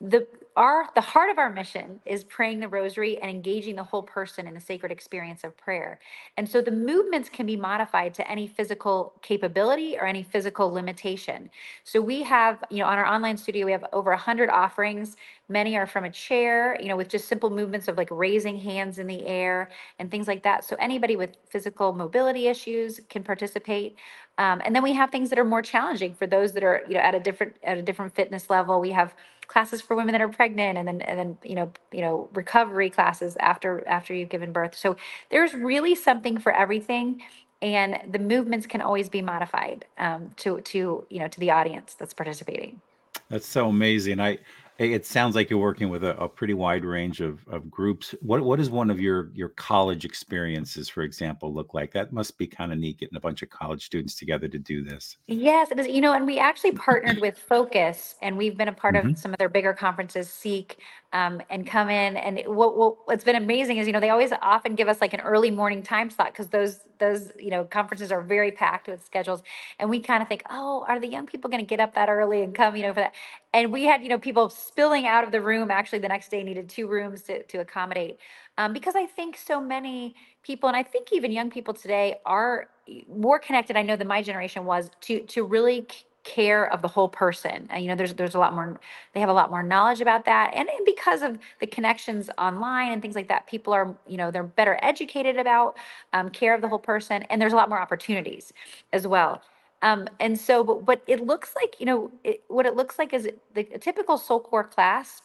the 0.00 0.26
our 0.56 0.88
the 0.94 1.00
heart 1.00 1.30
of 1.30 1.38
our 1.38 1.50
mission 1.50 2.00
is 2.04 2.24
praying 2.24 2.60
the 2.60 2.68
rosary 2.68 3.18
and 3.18 3.30
engaging 3.30 3.76
the 3.76 3.82
whole 3.82 4.02
person 4.02 4.46
in 4.46 4.54
the 4.54 4.60
sacred 4.60 4.92
experience 4.92 5.44
of 5.44 5.56
prayer. 5.56 5.98
And 6.36 6.48
so 6.48 6.60
the 6.60 6.70
movements 6.70 7.28
can 7.28 7.46
be 7.46 7.56
modified 7.56 8.14
to 8.14 8.28
any 8.28 8.46
physical 8.46 9.14
capability 9.22 9.96
or 9.96 10.06
any 10.06 10.22
physical 10.22 10.72
limitation. 10.72 11.50
So 11.84 12.00
we 12.00 12.22
have 12.24 12.62
you 12.70 12.78
know 12.78 12.86
on 12.86 12.98
our 12.98 13.06
online 13.06 13.36
studio 13.36 13.66
we 13.66 13.72
have 13.72 13.84
over 13.92 14.10
100 14.10 14.50
offerings. 14.50 15.16
Many 15.48 15.76
are 15.76 15.86
from 15.86 16.04
a 16.04 16.10
chair 16.10 16.76
you 16.80 16.88
know 16.88 16.96
with 16.96 17.08
just 17.08 17.26
simple 17.28 17.50
movements 17.50 17.88
of 17.88 17.96
like 17.96 18.08
raising 18.12 18.56
hands 18.56 18.98
in 18.98 19.08
the 19.08 19.26
air 19.26 19.70
and 19.98 20.10
things 20.10 20.28
like 20.28 20.44
that. 20.44 20.64
So 20.64 20.76
anybody 20.78 21.16
with 21.16 21.36
physical 21.48 21.92
mobility 21.92 22.46
issues 22.46 23.00
can 23.08 23.24
participate. 23.24 23.96
Um, 24.38 24.62
and 24.64 24.74
then 24.74 24.84
we 24.84 24.92
have 24.92 25.10
things 25.10 25.30
that 25.30 25.38
are 25.40 25.44
more 25.44 25.62
challenging 25.62 26.14
for 26.14 26.28
those 26.28 26.52
that 26.52 26.62
are 26.62 26.82
you 26.86 26.94
know 26.94 27.00
at 27.00 27.16
a 27.16 27.20
different 27.20 27.56
at 27.64 27.78
a 27.78 27.82
different 27.82 28.14
fitness 28.14 28.48
level. 28.48 28.80
We 28.80 28.90
have 28.92 29.14
classes 29.48 29.80
for 29.80 29.96
women 29.96 30.12
that 30.12 30.20
are 30.20 30.28
pregnant 30.28 30.78
and 30.78 30.86
then 30.86 31.00
and 31.02 31.18
then 31.18 31.38
you 31.42 31.54
know 31.54 31.72
you 31.92 32.00
know 32.00 32.28
recovery 32.32 32.90
classes 32.90 33.36
after 33.40 33.86
after 33.88 34.14
you've 34.14 34.28
given 34.28 34.52
birth. 34.52 34.76
So 34.76 34.96
there's 35.30 35.52
really 35.54 35.94
something 35.94 36.38
for 36.38 36.52
everything 36.52 37.22
and 37.60 37.98
the 38.10 38.18
movements 38.18 38.66
can 38.66 38.80
always 38.80 39.08
be 39.08 39.22
modified 39.22 39.84
um, 39.98 40.30
to 40.36 40.60
to 40.60 41.06
you 41.10 41.18
know 41.18 41.28
to 41.28 41.40
the 41.40 41.50
audience 41.50 41.94
that's 41.94 42.14
participating. 42.14 42.80
That's 43.28 43.46
so 43.46 43.68
amazing. 43.68 44.20
I 44.20 44.38
it 44.78 45.04
sounds 45.04 45.34
like 45.34 45.50
you're 45.50 45.58
working 45.58 45.88
with 45.88 46.04
a, 46.04 46.16
a, 46.18 46.28
pretty 46.28 46.54
wide 46.54 46.84
range 46.84 47.20
of, 47.20 47.40
of 47.48 47.68
groups. 47.68 48.14
What 48.20 48.42
what 48.42 48.58
does 48.60 48.70
one 48.70 48.90
of 48.90 49.00
your 49.00 49.30
your 49.34 49.48
college 49.48 50.04
experiences, 50.04 50.88
for 50.88 51.02
example, 51.02 51.52
look 51.52 51.74
like? 51.74 51.92
That 51.92 52.12
must 52.12 52.38
be 52.38 52.46
kind 52.46 52.72
of 52.72 52.78
neat 52.78 52.98
getting 52.98 53.16
a 53.16 53.20
bunch 53.20 53.42
of 53.42 53.50
college 53.50 53.84
students 53.84 54.14
together 54.14 54.46
to 54.46 54.58
do 54.58 54.84
this. 54.84 55.16
Yes, 55.26 55.72
it 55.72 55.80
is. 55.80 55.88
You 55.88 56.00
know, 56.00 56.12
and 56.12 56.24
we 56.24 56.38
actually 56.38 56.72
partnered 56.72 57.20
with 57.20 57.36
Focus, 57.36 58.14
and 58.22 58.38
we've 58.38 58.56
been 58.56 58.68
a 58.68 58.72
part 58.72 58.94
mm-hmm. 58.94 59.10
of 59.10 59.18
some 59.18 59.32
of 59.32 59.38
their 59.38 59.48
bigger 59.48 59.72
conferences, 59.72 60.30
Seek, 60.30 60.78
um, 61.12 61.42
and 61.50 61.66
come 61.66 61.90
in. 61.90 62.16
And 62.16 62.42
what, 62.46 62.76
what 62.76 63.08
what's 63.08 63.24
been 63.24 63.36
amazing 63.36 63.78
is, 63.78 63.86
you 63.88 63.92
know, 63.92 64.00
they 64.00 64.10
always 64.10 64.32
often 64.42 64.76
give 64.76 64.86
us 64.86 65.00
like 65.00 65.12
an 65.12 65.20
early 65.20 65.50
morning 65.50 65.82
time 65.82 66.08
slot 66.08 66.32
because 66.32 66.48
those 66.48 66.78
those 66.98 67.32
you 67.38 67.50
know 67.50 67.64
conferences 67.64 68.12
are 68.12 68.22
very 68.22 68.52
packed 68.52 68.88
with 68.88 69.04
schedules, 69.04 69.42
and 69.78 69.90
we 69.90 70.00
kind 70.00 70.22
of 70.22 70.28
think, 70.28 70.42
oh, 70.50 70.84
are 70.88 71.00
the 71.00 71.08
young 71.08 71.26
people 71.26 71.50
going 71.50 71.62
to 71.62 71.66
get 71.68 71.80
up 71.80 71.94
that 71.94 72.08
early 72.08 72.42
and 72.42 72.54
come, 72.54 72.76
you 72.76 72.82
know, 72.82 72.92
for 72.94 73.00
that? 73.00 73.14
And 73.52 73.72
we 73.72 73.84
had 73.84 74.02
you 74.02 74.08
know 74.08 74.18
people 74.18 74.50
spilling 74.50 75.06
out 75.06 75.24
of 75.24 75.32
the 75.32 75.40
room. 75.40 75.70
Actually, 75.70 76.00
the 76.00 76.08
next 76.08 76.30
day 76.30 76.42
needed 76.42 76.68
two 76.68 76.86
rooms 76.88 77.22
to 77.22 77.42
to 77.44 77.58
accommodate, 77.58 78.18
um, 78.58 78.72
because 78.72 78.96
I 78.96 79.06
think 79.06 79.36
so 79.36 79.60
many 79.60 80.14
people, 80.42 80.68
and 80.68 80.76
I 80.76 80.82
think 80.82 81.12
even 81.12 81.32
young 81.32 81.50
people 81.50 81.74
today 81.74 82.16
are 82.26 82.68
more 83.08 83.38
connected. 83.38 83.76
I 83.76 83.82
know 83.82 83.96
than 83.96 84.08
my 84.08 84.22
generation 84.22 84.64
was 84.64 84.90
to 85.02 85.20
to 85.20 85.44
really 85.44 85.86
care 86.28 86.70
of 86.72 86.82
the 86.82 86.88
whole 86.88 87.08
person. 87.08 87.66
And, 87.70 87.82
you 87.82 87.88
know, 87.88 87.96
there's 87.96 88.14
there's 88.14 88.34
a 88.34 88.38
lot 88.38 88.52
more 88.52 88.78
they 89.14 89.20
have 89.20 89.30
a 89.30 89.38
lot 89.40 89.50
more 89.50 89.62
knowledge 89.62 90.00
about 90.00 90.24
that. 90.26 90.52
And, 90.54 90.68
and 90.68 90.84
because 90.84 91.22
of 91.22 91.38
the 91.60 91.66
connections 91.66 92.28
online 92.36 92.92
and 92.92 93.00
things 93.02 93.16
like 93.16 93.28
that, 93.28 93.46
people 93.46 93.72
are, 93.72 93.96
you 94.06 94.18
know, 94.20 94.30
they're 94.30 94.50
better 94.60 94.78
educated 94.82 95.36
about 95.38 95.76
um, 96.12 96.30
care 96.30 96.54
of 96.54 96.60
the 96.60 96.68
whole 96.68 96.84
person. 96.92 97.22
And 97.30 97.40
there's 97.40 97.54
a 97.54 97.56
lot 97.56 97.68
more 97.68 97.80
opportunities 97.80 98.52
as 98.92 99.06
well. 99.06 99.42
Um, 99.80 100.08
and 100.20 100.38
so, 100.38 100.64
but, 100.64 100.84
but 100.84 101.02
it 101.06 101.20
looks 101.24 101.50
like, 101.56 101.76
you 101.80 101.86
know, 101.86 102.10
it, 102.24 102.42
what 102.48 102.66
it 102.66 102.74
looks 102.76 102.98
like 102.98 103.14
is 103.14 103.28
the 103.54 103.64
typical 103.80 104.18
soul 104.18 104.40
core 104.40 104.64
class 104.64 105.22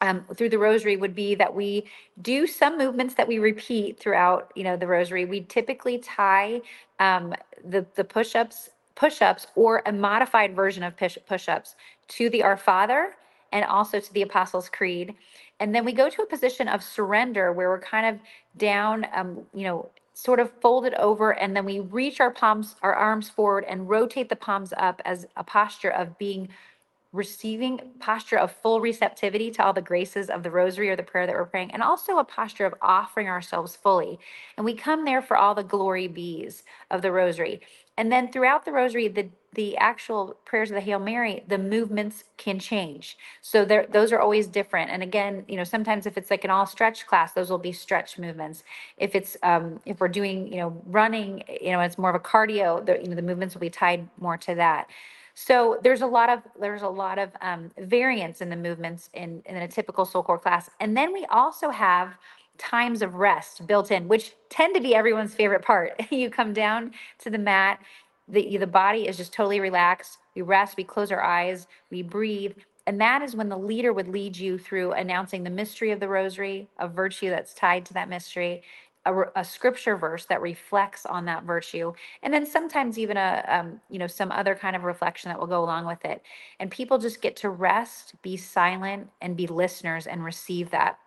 um, 0.00 0.24
through 0.34 0.48
the 0.48 0.58
rosary 0.58 0.96
would 0.96 1.14
be 1.14 1.34
that 1.36 1.54
we 1.54 1.84
do 2.20 2.46
some 2.46 2.78
movements 2.78 3.14
that 3.14 3.28
we 3.28 3.38
repeat 3.38 3.98
throughout, 4.00 4.50
you 4.56 4.64
know, 4.64 4.76
the 4.76 4.86
rosary. 4.86 5.24
We 5.24 5.42
typically 5.42 5.98
tie 5.98 6.62
um, 6.98 7.34
the 7.64 7.86
the 7.94 8.04
push-ups 8.04 8.70
push-ups 9.00 9.46
or 9.54 9.82
a 9.86 9.92
modified 9.92 10.54
version 10.54 10.82
of 10.82 10.94
push- 10.96 11.16
push-ups 11.26 11.74
to 12.06 12.28
the 12.28 12.42
Our 12.42 12.58
Father 12.58 13.14
and 13.50 13.64
also 13.64 13.98
to 13.98 14.12
the 14.12 14.22
Apostles' 14.22 14.68
Creed. 14.68 15.14
And 15.58 15.74
then 15.74 15.84
we 15.84 15.92
go 15.92 16.10
to 16.10 16.22
a 16.22 16.26
position 16.26 16.68
of 16.68 16.82
surrender 16.82 17.52
where 17.52 17.70
we're 17.70 17.80
kind 17.80 18.06
of 18.14 18.20
down, 18.58 19.06
um, 19.14 19.46
you 19.54 19.64
know, 19.64 19.90
sort 20.12 20.38
of 20.38 20.52
folded 20.60 20.92
over, 20.94 21.30
and 21.38 21.56
then 21.56 21.64
we 21.64 21.80
reach 21.80 22.20
our 22.20 22.30
palms, 22.30 22.76
our 22.82 22.94
arms 22.94 23.30
forward 23.30 23.64
and 23.66 23.88
rotate 23.88 24.28
the 24.28 24.36
palms 24.36 24.74
up 24.76 25.00
as 25.06 25.26
a 25.36 25.42
posture 25.42 25.90
of 25.90 26.18
being 26.18 26.48
receiving 27.12 27.80
posture 27.98 28.38
of 28.38 28.52
full 28.52 28.80
receptivity 28.80 29.50
to 29.50 29.64
all 29.64 29.72
the 29.72 29.82
graces 29.82 30.30
of 30.30 30.42
the 30.42 30.50
rosary 30.50 30.88
or 30.90 30.96
the 30.96 31.02
prayer 31.02 31.26
that 31.26 31.34
we're 31.34 31.44
praying, 31.44 31.70
and 31.72 31.82
also 31.82 32.18
a 32.18 32.24
posture 32.24 32.66
of 32.66 32.74
offering 32.82 33.28
ourselves 33.28 33.74
fully. 33.74 34.18
And 34.56 34.64
we 34.64 34.74
come 34.74 35.04
there 35.04 35.22
for 35.22 35.36
all 35.36 35.54
the 35.54 35.64
glory 35.64 36.06
be's 36.06 36.62
of 36.90 37.02
the 37.02 37.10
rosary. 37.10 37.62
And 38.00 38.10
then 38.10 38.32
throughout 38.32 38.64
the 38.64 38.72
rosary, 38.72 39.08
the 39.08 39.28
the 39.52 39.76
actual 39.76 40.36
prayers 40.46 40.70
of 40.70 40.76
the 40.76 40.80
Hail 40.80 40.98
Mary, 41.00 41.42
the 41.48 41.58
movements 41.58 42.24
can 42.38 42.58
change. 42.58 43.18
So 43.42 43.64
those 43.64 44.12
are 44.12 44.20
always 44.20 44.46
different. 44.46 44.90
And 44.90 45.02
again, 45.02 45.44
you 45.48 45.56
know, 45.56 45.64
sometimes 45.64 46.06
if 46.06 46.16
it's 46.16 46.30
like 46.30 46.44
an 46.44 46.50
all 46.50 46.66
stretch 46.66 47.06
class, 47.06 47.32
those 47.32 47.50
will 47.50 47.58
be 47.58 47.72
stretch 47.72 48.16
movements. 48.16 48.62
If 48.96 49.14
it's 49.14 49.36
um, 49.42 49.80
if 49.84 50.00
we're 50.00 50.08
doing, 50.08 50.50
you 50.50 50.60
know, 50.60 50.82
running, 50.86 51.42
you 51.60 51.72
know, 51.72 51.80
it's 51.80 51.98
more 51.98 52.08
of 52.08 52.16
a 52.16 52.20
cardio. 52.20 52.86
The, 52.86 53.02
you 53.02 53.08
know, 53.08 53.16
the 53.16 53.22
movements 53.22 53.54
will 53.54 53.60
be 53.60 53.70
tied 53.70 54.08
more 54.18 54.38
to 54.38 54.54
that. 54.54 54.88
So 55.34 55.78
there's 55.82 56.00
a 56.00 56.06
lot 56.06 56.30
of 56.30 56.40
there's 56.58 56.82
a 56.82 56.88
lot 56.88 57.18
of 57.18 57.30
um, 57.42 57.70
variance 57.76 58.40
in 58.40 58.48
the 58.48 58.56
movements 58.56 59.10
in 59.12 59.42
in 59.44 59.56
a 59.56 59.68
typical 59.68 60.06
soul 60.06 60.22
core 60.22 60.38
class, 60.38 60.70
and 60.80 60.96
then 60.96 61.12
we 61.12 61.26
also 61.26 61.68
have 61.68 62.16
times 62.60 63.02
of 63.02 63.14
rest 63.14 63.66
built 63.66 63.90
in, 63.90 64.06
which 64.06 64.34
tend 64.50 64.74
to 64.74 64.80
be 64.80 64.94
everyone's 64.94 65.34
favorite 65.34 65.62
part. 65.62 65.92
you 66.10 66.30
come 66.30 66.52
down 66.52 66.92
to 67.18 67.30
the 67.30 67.38
mat, 67.38 67.80
the 68.28 68.58
the 68.58 68.66
body 68.66 69.08
is 69.08 69.16
just 69.16 69.32
totally 69.32 69.60
relaxed. 69.60 70.18
We 70.36 70.42
rest, 70.42 70.76
we 70.76 70.84
close 70.84 71.10
our 71.10 71.22
eyes, 71.22 71.66
we 71.90 72.02
breathe, 72.02 72.52
and 72.86 73.00
that 73.00 73.22
is 73.22 73.34
when 73.34 73.48
the 73.48 73.58
leader 73.58 73.92
would 73.92 74.08
lead 74.08 74.36
you 74.36 74.58
through 74.58 74.92
announcing 74.92 75.42
the 75.42 75.50
mystery 75.50 75.90
of 75.90 76.00
the 76.00 76.08
rosary, 76.08 76.68
a 76.78 76.86
virtue 76.86 77.30
that's 77.30 77.54
tied 77.54 77.84
to 77.86 77.94
that 77.94 78.08
mystery, 78.08 78.62
a, 79.06 79.14
a, 79.36 79.44
scripture 79.44 79.96
verse 79.96 80.26
that 80.26 80.42
reflects 80.42 81.06
on 81.06 81.24
that 81.24 81.44
virtue 81.44 81.92
and 82.22 82.34
then 82.34 82.44
sometimes 82.44 82.98
even 82.98 83.16
a 83.16 83.44
um, 83.48 83.80
you 83.88 83.98
know 83.98 84.06
some 84.06 84.30
other 84.30 84.54
kind 84.54 84.76
of 84.76 84.84
reflection 84.84 85.30
that 85.30 85.40
will 85.40 85.46
go 85.46 85.64
along 85.64 85.86
with 85.86 86.04
it 86.04 86.22
and 86.58 86.70
people 86.70 86.98
just 86.98 87.22
get 87.22 87.34
to 87.36 87.48
rest 87.48 88.14
be 88.20 88.36
silent 88.36 89.08
and 89.22 89.38
be 89.38 89.46
listeners 89.46 90.06
and 90.06 90.22
receive 90.22 90.70
that 90.70 90.98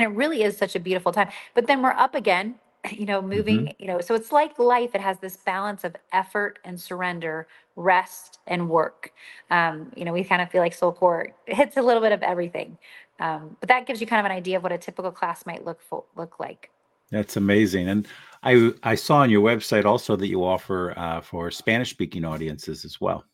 and 0.00 0.12
it 0.12 0.16
really 0.16 0.42
is 0.42 0.56
such 0.56 0.74
a 0.74 0.80
beautiful 0.80 1.12
time 1.12 1.28
but 1.54 1.66
then 1.66 1.82
we're 1.82 1.90
up 1.90 2.14
again 2.14 2.54
you 2.90 3.04
know 3.04 3.20
moving 3.20 3.66
mm-hmm. 3.66 3.82
you 3.82 3.86
know 3.86 4.00
so 4.00 4.14
it's 4.14 4.32
like 4.32 4.58
life 4.58 4.94
it 4.94 5.00
has 5.00 5.18
this 5.18 5.36
balance 5.36 5.84
of 5.84 5.94
effort 6.12 6.58
and 6.64 6.80
surrender 6.80 7.46
rest 7.76 8.38
and 8.46 8.68
work 8.68 9.12
um, 9.50 9.92
you 9.96 10.04
know 10.04 10.12
we 10.12 10.24
kind 10.24 10.42
of 10.42 10.50
feel 10.50 10.60
like 10.60 10.74
soul 10.74 10.92
core 10.92 11.28
hits 11.46 11.76
a 11.76 11.82
little 11.82 12.02
bit 12.02 12.12
of 12.12 12.22
everything 12.22 12.76
um, 13.20 13.56
but 13.60 13.68
that 13.68 13.86
gives 13.86 14.00
you 14.00 14.06
kind 14.06 14.20
of 14.20 14.30
an 14.30 14.36
idea 14.36 14.56
of 14.56 14.62
what 14.62 14.72
a 14.72 14.78
typical 14.78 15.10
class 15.10 15.44
might 15.44 15.64
look 15.64 15.80
fo- 15.82 16.06
look 16.16 16.40
like 16.40 16.70
that's 17.10 17.36
amazing. 17.36 17.88
And 17.88 18.06
I 18.42 18.72
I 18.82 18.94
saw 18.94 19.16
on 19.16 19.30
your 19.30 19.42
website 19.42 19.84
also 19.84 20.16
that 20.16 20.28
you 20.28 20.44
offer 20.44 20.96
uh, 20.96 21.20
for 21.20 21.50
Spanish 21.50 21.90
speaking 21.90 22.24
audiences 22.24 22.84
as 22.84 23.00
well. 23.00 23.24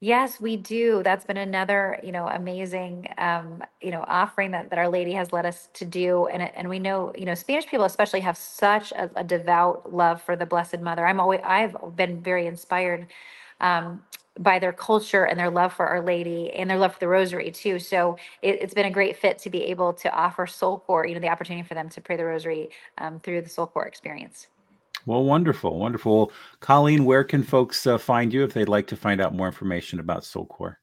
Yes, 0.00 0.40
we 0.40 0.56
do. 0.56 1.02
That's 1.02 1.26
been 1.26 1.38
another, 1.38 1.98
you 2.02 2.12
know, 2.12 2.28
amazing, 2.28 3.08
um, 3.18 3.62
you 3.82 3.90
know, 3.90 4.04
offering 4.08 4.52
that, 4.52 4.70
that 4.70 4.78
Our 4.78 4.88
Lady 4.88 5.12
has 5.12 5.32
led 5.32 5.46
us 5.46 5.68
to 5.74 5.84
do. 5.86 6.26
And, 6.28 6.42
and 6.42 6.70
we 6.70 6.78
know, 6.78 7.12
you 7.18 7.26
know, 7.26 7.34
Spanish 7.34 7.66
people 7.66 7.86
especially 7.86 8.20
have 8.20 8.38
such 8.38 8.92
a, 8.92 9.10
a 9.16 9.24
devout 9.24 9.92
love 9.92 10.22
for 10.22 10.36
the 10.36 10.46
Blessed 10.46 10.80
Mother. 10.80 11.06
I'm 11.06 11.20
always, 11.20 11.40
I've 11.44 11.76
been 11.96 12.22
very 12.22 12.46
inspired 12.46 13.08
um, 13.60 14.02
by 14.38 14.58
their 14.58 14.72
culture 14.72 15.24
and 15.24 15.38
their 15.38 15.50
love 15.50 15.72
for 15.74 15.86
Our 15.86 16.02
Lady 16.02 16.52
and 16.52 16.70
their 16.70 16.78
love 16.78 16.94
for 16.94 17.00
the 17.00 17.08
Rosary 17.08 17.50
too. 17.50 17.78
So 17.78 18.18
it, 18.42 18.62
has 18.62 18.74
been 18.74 18.86
a 18.86 18.90
great 18.90 19.16
fit 19.18 19.38
to 19.40 19.50
be 19.50 19.64
able 19.64 19.94
to 19.94 20.12
offer 20.14 20.46
Soul 20.46 20.78
Core, 20.80 21.06
you 21.06 21.14
know, 21.14 21.20
the 21.20 21.28
opportunity 21.28 21.66
for 21.66 21.74
them 21.74 21.88
to 21.90 22.00
pray 22.00 22.16
the 22.16 22.24
Rosary 22.24 22.70
um, 22.98 23.20
through 23.20 23.42
the 23.42 23.50
Soul 23.50 23.66
Core 23.66 23.86
experience. 23.86 24.48
Well, 25.04 25.24
wonderful, 25.24 25.78
wonderful. 25.78 26.32
Colleen, 26.60 27.04
where 27.04 27.22
can 27.24 27.42
folks 27.42 27.86
uh, 27.86 27.98
find 27.98 28.32
you 28.32 28.44
if 28.44 28.54
they'd 28.54 28.68
like 28.68 28.86
to 28.88 28.96
find 28.96 29.20
out 29.20 29.34
more 29.34 29.46
information 29.46 30.00
about 30.00 30.24
Soul 30.24 30.46
Core? 30.46 30.79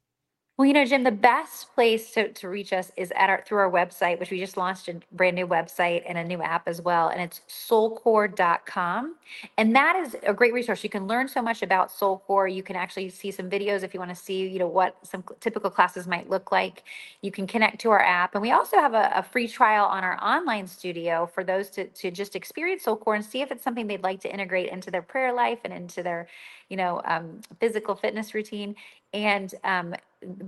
Well, 0.57 0.65
you 0.65 0.73
know, 0.73 0.85
Jim, 0.85 1.03
the 1.03 1.11
best 1.11 1.75
place 1.75 2.13
to, 2.13 2.33
to 2.33 2.49
reach 2.49 2.73
us 2.73 2.91
is 2.97 3.13
at 3.15 3.29
our 3.29 3.43
through 3.45 3.59
our 3.59 3.71
website, 3.71 4.19
which 4.19 4.31
we 4.31 4.39
just 4.39 4.57
launched 4.57 4.87
a 4.87 4.99
brand 5.11 5.35
new 5.35 5.47
website 5.47 6.03
and 6.07 6.17
a 6.17 6.23
new 6.23 6.41
app 6.41 6.67
as 6.67 6.81
well. 6.81 7.09
And 7.09 7.21
it's 7.21 7.41
soulcore.com. 7.49 9.17
And 9.59 9.75
that 9.75 9.97
is 9.97 10.15
a 10.25 10.33
great 10.33 10.53
resource. 10.53 10.83
You 10.83 10.89
can 10.89 11.07
learn 11.07 11.27
so 11.27 11.43
much 11.43 11.61
about 11.61 11.89
Soulcore. 11.89 12.51
You 12.51 12.63
can 12.63 12.75
actually 12.75 13.09
see 13.11 13.31
some 13.31 13.51
videos 13.51 13.83
if 13.83 13.93
you 13.93 13.99
want 13.99 14.11
to 14.11 14.15
see, 14.15 14.47
you 14.47 14.59
know, 14.59 14.67
what 14.67 14.97
some 15.03 15.23
typical 15.41 15.69
classes 15.69 16.07
might 16.07 16.29
look 16.29 16.51
like. 16.51 16.85
You 17.21 17.31
can 17.31 17.45
connect 17.47 17.81
to 17.81 17.91
our 17.91 18.01
app. 18.01 18.33
And 18.33 18.41
we 18.41 18.51
also 18.51 18.77
have 18.77 18.95
a, 18.95 19.11
a 19.15 19.23
free 19.23 19.47
trial 19.47 19.85
on 19.85 20.03
our 20.03 20.17
online 20.23 20.67
studio 20.67 21.27
for 21.27 21.43
those 21.43 21.69
to, 21.71 21.85
to 21.87 22.09
just 22.09 22.35
experience 22.35 22.85
Soulcore 22.85 23.15
and 23.15 23.25
see 23.25 23.41
if 23.41 23.51
it's 23.51 23.63
something 23.63 23.85
they'd 23.85 24.03
like 24.03 24.21
to 24.21 24.33
integrate 24.33 24.69
into 24.71 24.89
their 24.89 25.03
prayer 25.03 25.33
life 25.33 25.59
and 25.65 25.73
into 25.73 26.01
their, 26.01 26.27
you 26.69 26.77
know, 26.77 27.01
um, 27.05 27.41
physical 27.59 27.95
fitness 27.95 28.33
routine. 28.33 28.75
And 29.13 29.53
um, 29.63 29.93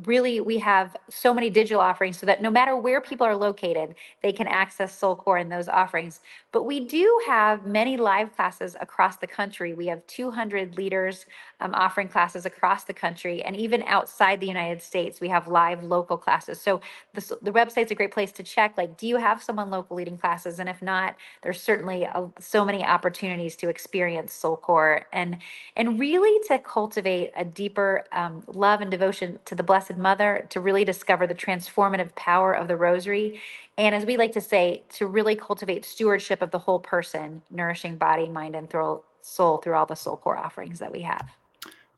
really, 0.05 0.41
we 0.41 0.57
have 0.57 0.95
so 1.09 1.31
many 1.31 1.49
digital 1.49 1.79
offerings 1.79 2.17
so 2.17 2.25
that 2.25 2.41
no 2.41 2.49
matter 2.49 2.75
where 2.75 2.99
people 2.99 3.25
are 3.25 3.35
located, 3.35 3.93
they 4.23 4.33
can 4.33 4.47
access 4.47 4.99
Soulcore 4.99 5.39
and 5.39 5.51
those 5.51 5.67
offerings. 5.67 6.21
But 6.51 6.63
we 6.63 6.79
do 6.79 7.21
have 7.27 7.67
many 7.67 7.95
live 7.95 8.35
classes 8.35 8.75
across 8.81 9.17
the 9.17 9.27
country. 9.27 9.73
We 9.73 9.85
have 9.87 10.05
200 10.07 10.75
leaders 10.75 11.27
um, 11.59 11.75
offering 11.75 12.07
classes 12.07 12.47
across 12.47 12.85
the 12.85 12.93
country, 12.93 13.43
and 13.43 13.55
even 13.55 13.83
outside 13.83 14.39
the 14.39 14.47
United 14.47 14.81
States, 14.81 15.21
we 15.21 15.29
have 15.29 15.47
live 15.47 15.83
local 15.83 16.17
classes. 16.17 16.59
So 16.59 16.81
the, 17.13 17.37
the 17.43 17.51
website's 17.51 17.91
a 17.91 17.95
great 17.95 18.11
place 18.11 18.31
to 18.33 18.43
check. 18.43 18.75
Like, 18.75 18.97
do 18.97 19.05
you 19.07 19.17
have 19.17 19.43
someone 19.43 19.69
local 19.69 19.95
leading 19.95 20.17
classes? 20.17 20.57
And 20.57 20.67
if 20.67 20.81
not, 20.81 21.15
there's 21.43 21.61
certainly 21.61 22.03
a, 22.05 22.27
so 22.39 22.65
many 22.65 22.83
opportunities 22.83 23.55
to 23.57 23.69
experience 23.69 24.37
Soulcore 24.41 25.03
and 25.13 25.37
and 25.75 25.99
really 25.99 26.39
to 26.47 26.57
cultivate 26.57 27.31
a 27.35 27.45
deeper 27.45 28.05
um, 28.11 28.43
love 28.47 28.81
and 28.81 28.89
devotion 28.89 29.37
to 29.45 29.58
the 29.59 29.63
Blessed 29.63 29.97
Mother, 29.97 30.47
to 30.49 30.59
really 30.59 30.83
discover 30.83 31.27
the 31.27 31.35
transformative 31.35 32.15
power 32.15 32.53
of 32.53 32.67
the 32.67 32.75
Rosary 32.75 33.39
and 33.79 33.95
as 33.95 34.05
we 34.05 34.17
like 34.17 34.33
to 34.33 34.41
say, 34.41 34.83
to 34.95 35.07
really 35.07 35.37
cultivate 35.37 35.85
stewardship 35.85 36.41
of 36.41 36.51
the 36.51 36.59
whole 36.59 36.79
person, 36.79 37.41
nourishing 37.49 37.95
body, 37.95 38.27
mind, 38.27 38.53
and 38.53 38.69
through, 38.69 39.01
soul 39.21 39.59
through 39.59 39.75
all 39.75 39.85
the 39.85 39.95
soul 39.95 40.17
core 40.17 40.37
offerings 40.37 40.79
that 40.79 40.91
we 40.91 40.99
have. 41.01 41.29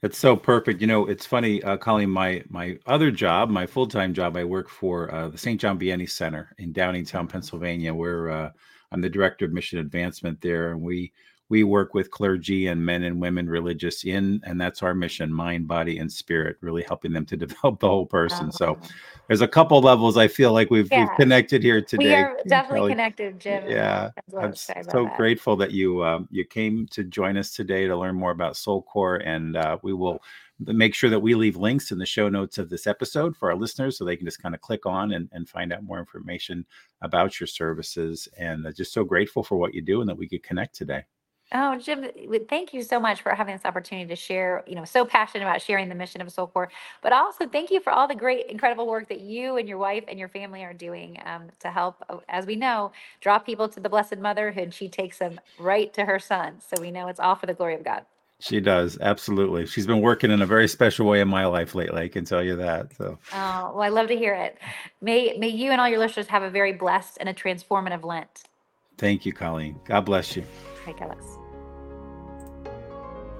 It's 0.04 0.20
so 0.20 0.36
perfect. 0.36 0.80
You 0.80 0.86
know, 0.86 1.08
it's 1.08 1.26
funny, 1.26 1.64
uh, 1.64 1.78
Colleen. 1.78 2.12
My 2.12 2.44
my 2.50 2.78
other 2.86 3.10
job, 3.10 3.50
my 3.50 3.66
full 3.66 3.88
time 3.88 4.14
job, 4.14 4.38
I 4.38 4.44
work 4.44 4.70
for 4.70 5.12
uh, 5.14 5.30
the 5.30 5.40
St. 5.40 5.60
John 5.60 5.80
Vianney 5.80 6.08
Center 6.08 6.54
in 6.60 6.72
Downingtown, 6.72 7.28
Pennsylvania, 7.28 7.94
where 7.94 8.30
uh, 8.30 8.52
I'm 8.92 9.02
the 9.02 9.10
director 9.10 9.46
of 9.46 9.52
mission 9.52 9.80
advancement 9.80 10.40
there, 10.40 10.72
and 10.72 10.84
we 10.84 11.12
we 11.52 11.66
work 11.66 11.94
with 11.94 12.10
clergy 12.12 12.68
and 12.68 12.84
men 12.84 13.04
and 13.04 13.20
women 13.20 13.48
religious 13.48 14.06
in 14.06 14.40
and 14.46 14.60
that's 14.60 14.82
our 14.82 14.96
mission 14.96 15.32
mind 15.32 15.68
body 15.68 15.98
and 15.98 16.10
spirit 16.10 16.56
really 16.62 16.82
helping 16.84 17.12
them 17.12 17.26
to 17.26 17.36
develop 17.46 17.80
the 17.82 17.88
whole 17.88 18.06
person 18.06 18.52
so 18.52 18.80
oh. 18.82 18.88
there's 19.28 19.42
a 19.42 19.48
couple 19.48 19.80
levels 19.82 20.16
i 20.18 20.28
feel 20.28 20.54
like 20.54 20.72
we've, 20.72 20.90
yeah. 20.90 21.02
we've 21.02 21.16
connected 21.18 21.62
here 21.62 21.82
today 21.82 22.06
we 22.06 22.14
are 22.14 22.38
definitely 22.48 22.80
Kelly. 22.80 22.92
connected 22.94 23.40
jim 23.40 23.70
yeah 23.70 24.10
i'm 24.40 24.56
so 24.56 24.74
that. 24.74 25.14
grateful 25.18 25.58
that 25.58 25.72
you 25.72 26.00
uh, 26.00 26.22
you 26.32 26.46
came 26.46 26.88
to 26.88 27.04
join 27.04 27.36
us 27.36 27.52
today 27.52 27.86
to 27.86 27.98
learn 27.98 28.16
more 28.16 28.32
about 28.32 28.56
soul 28.56 28.82
core 28.84 29.18
and 29.18 29.58
uh, 29.58 29.78
we 29.84 29.94
will 29.94 30.22
make 30.68 30.94
sure 30.96 31.10
that 31.10 31.20
we 31.20 31.36
leave 31.36 31.58
links 31.58 31.92
in 31.92 31.98
the 31.98 32.06
show 32.06 32.30
notes 32.30 32.60
of 32.60 32.70
this 32.70 32.88
episode 32.88 33.36
for 33.36 33.50
our 33.50 33.58
listeners 33.58 33.98
so 33.98 34.06
they 34.06 34.16
can 34.16 34.28
just 34.28 34.42
kind 34.42 34.56
of 34.56 34.62
click 34.62 34.86
on 34.86 35.14
and, 35.14 35.28
and 35.34 35.50
find 35.50 35.74
out 35.74 35.84
more 35.84 36.00
information 36.00 36.66
about 37.02 37.40
your 37.40 37.48
services 37.48 38.30
and 38.38 38.66
uh, 38.66 38.72
just 38.72 38.94
so 38.94 39.04
grateful 39.04 39.44
for 39.44 39.58
what 39.58 39.74
you 39.74 39.82
do 39.82 40.00
and 40.00 40.10
that 40.10 40.18
we 40.18 40.30
could 40.30 40.44
connect 40.44 40.76
today 40.76 41.04
Oh, 41.54 41.78
Jim, 41.78 42.06
thank 42.48 42.74
you 42.74 42.82
so 42.82 42.98
much 42.98 43.22
for 43.22 43.36
having 43.36 43.54
this 43.54 43.66
opportunity 43.66 44.08
to 44.08 44.16
share, 44.16 44.64
you 44.66 44.76
know, 44.76 44.86
so 44.86 45.04
passionate 45.04 45.44
about 45.44 45.62
sharing 45.62 45.90
the 45.90 45.96
mission 45.96 46.22
of 46.22 46.30
Soulcore, 46.30 46.68
but 47.02 47.12
also 47.12 47.46
thank 47.46 47.72
you 47.72 47.82
for 47.82 47.92
all 47.92 48.08
the 48.08 48.16
great, 48.16 48.46
incredible 48.48 48.88
work 48.88 49.10
that 49.10 49.20
you 49.20 49.58
and 49.58 49.68
your 49.68 49.78
wife 49.78 50.06
and 50.08 50.18
your 50.18 50.30
family 50.30 50.64
are 50.64 50.74
doing 50.74 51.18
um, 51.26 51.50
to 51.60 51.70
help, 51.70 52.02
uh, 52.10 52.18
as 52.30 52.46
we 52.46 52.56
know, 52.56 52.94
draw 53.20 53.38
people 53.38 53.68
to 53.68 53.82
the 53.82 53.90
Blessed 53.90 54.18
Motherhood. 54.18 54.74
She 54.74 54.88
takes 54.88 55.18
them 55.18 55.42
right 55.60 55.94
to 55.94 56.06
her 56.06 56.20
son. 56.20 56.62
So 56.62 56.82
we 56.82 56.90
know 56.90 57.10
it's 57.10 57.20
all 57.20 57.36
for 57.36 57.48
the 57.48 57.54
glory 57.54 57.76
of 57.76 57.84
God. 57.84 58.06
She 58.40 58.62
does, 58.62 58.98
absolutely. 59.02 59.68
She's 59.68 59.86
been 59.86 60.02
working 60.02 60.32
in 60.32 60.42
a 60.42 60.48
very 60.48 60.68
special 60.70 61.06
way 61.06 61.20
in 61.20 61.28
my 61.28 61.46
life 61.46 61.76
lately. 61.76 62.04
I 62.04 62.08
can 62.08 62.24
tell 62.26 62.42
you 62.42 62.56
that. 62.56 62.96
So, 62.96 63.20
oh, 63.34 63.72
well, 63.76 63.82
I 63.82 63.90
love 63.90 64.08
to 64.08 64.18
hear 64.18 64.34
it. 64.34 64.58
May 65.00 65.38
may 65.38 65.50
you 65.50 65.70
and 65.70 65.80
all 65.80 65.88
your 65.88 66.00
listeners 66.00 66.26
have 66.28 66.42
a 66.42 66.50
very 66.50 66.74
blessed 66.74 67.18
and 67.20 67.30
a 67.30 67.36
transformative 67.36 68.04
Lent. 68.04 68.46
Thank 68.98 69.28
you, 69.28 69.34
Colleen. 69.34 69.80
God 69.86 70.02
bless 70.02 70.36
you. 70.36 70.44
God 70.86 70.98
bless. 70.98 71.41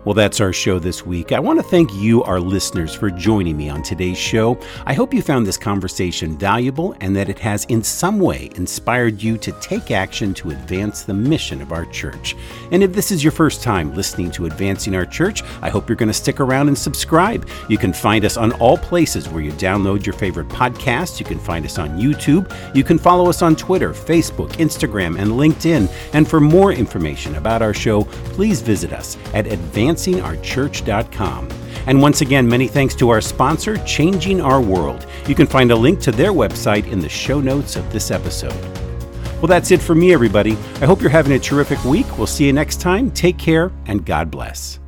Well, 0.04 0.16
that's 0.16 0.42
our 0.42 0.52
show 0.52 0.80
this 0.80 1.06
week. 1.06 1.32
I 1.32 1.40
want 1.40 1.60
to 1.60 1.64
thank 1.64 1.94
you, 1.94 2.24
our 2.24 2.40
listeners, 2.40 2.96
for 2.96 3.12
joining 3.12 3.56
me 3.56 3.70
on 3.70 3.84
today's 3.84 4.18
show. 4.18 4.60
I 4.88 4.96
hope 4.96 5.14
you 5.14 5.22
found 5.22 5.46
this 5.46 5.60
conversation 5.60 6.36
valuable 6.40 6.96
and 7.02 7.16
that 7.16 7.30
it 7.30 7.38
has 7.38 7.66
in 7.66 7.84
some 7.84 8.18
way 8.18 8.50
inspired 8.56 9.22
you 9.22 9.38
to 9.38 9.52
take 9.62 9.92
action 9.92 10.34
to 10.34 10.50
advance 10.50 11.04
the 11.04 11.14
mission 11.14 11.62
of 11.62 11.72
our 11.72 11.86
church. 11.86 12.36
And 12.72 12.82
if 12.82 12.94
this 12.94 13.12
is 13.12 13.24
your 13.24 13.32
first 13.32 13.62
time 13.62 13.94
listening 13.94 14.32
to 14.32 14.48
Advancing 14.48 14.96
Our 14.96 15.06
Church, 15.06 15.44
I 15.62 15.70
hope 15.70 15.88
you're 15.88 15.96
going 15.96 16.08
to 16.08 16.14
stick 16.14 16.40
around 16.40 16.68
and 16.68 16.78
subscribe. 16.78 17.48
You 17.70 17.78
can 17.78 17.94
find 17.94 18.26
us 18.26 18.38
on 18.38 18.54
all 18.54 18.80
places 18.80 19.30
where 19.30 19.44
you 19.44 19.52
download 19.52 20.04
your 20.04 20.14
favorite 20.14 20.48
podcasts. 20.48 21.20
You 21.20 21.28
can 21.28 21.38
find 21.38 21.64
us 21.64 21.78
on 21.78 22.00
YouTube. 22.00 22.52
You 22.76 22.84
can 22.84 22.98
follow 22.98 23.30
us 23.30 23.44
on 23.44 23.56
Twitter, 23.56 23.94
Facebook, 23.94 24.50
Instagram, 24.54 25.20
and 25.20 25.34
LinkedIn. 25.34 25.92
And 26.14 26.28
for 26.28 26.40
more 26.40 26.74
information 26.74 27.36
about 27.36 27.62
our 27.62 27.76
show, 27.76 28.06
please 28.34 28.62
visit 28.62 28.94
us 28.94 29.16
at 29.36 29.46
Advancing 29.46 29.91
advancingourchurch.com. 29.96 31.50
And 31.88 32.02
once 32.02 32.22
again, 32.22 32.48
many 32.48 32.68
thanks 32.68 32.96
to 32.96 33.10
our 33.10 33.22
sponsor, 33.22 33.78
Changing 33.86 34.40
Our 34.40 34.62
World. 34.62 35.08
You 35.28 35.36
can 35.36 35.48
find 35.48 35.72
a 35.72 35.76
link 35.76 36.00
to 36.02 36.12
their 36.12 36.32
website 36.32 36.88
in 36.92 37.00
the 37.00 37.10
show 37.10 37.42
notes 37.42 37.76
of 37.76 37.92
this 37.92 38.12
episode. 38.12 38.54
Well, 39.42 39.48
that's 39.48 39.72
it 39.72 39.82
for 39.82 39.96
me, 39.96 40.14
everybody. 40.14 40.52
I 40.82 40.86
hope 40.86 41.02
you're 41.02 41.10
having 41.10 41.34
a 41.34 41.40
terrific 41.40 41.84
week. 41.84 42.06
We'll 42.18 42.28
see 42.28 42.46
you 42.46 42.54
next 42.54 42.80
time. 42.80 43.10
Take 43.10 43.40
care 43.40 43.72
and 43.88 44.06
God 44.06 44.30
bless. 44.30 44.80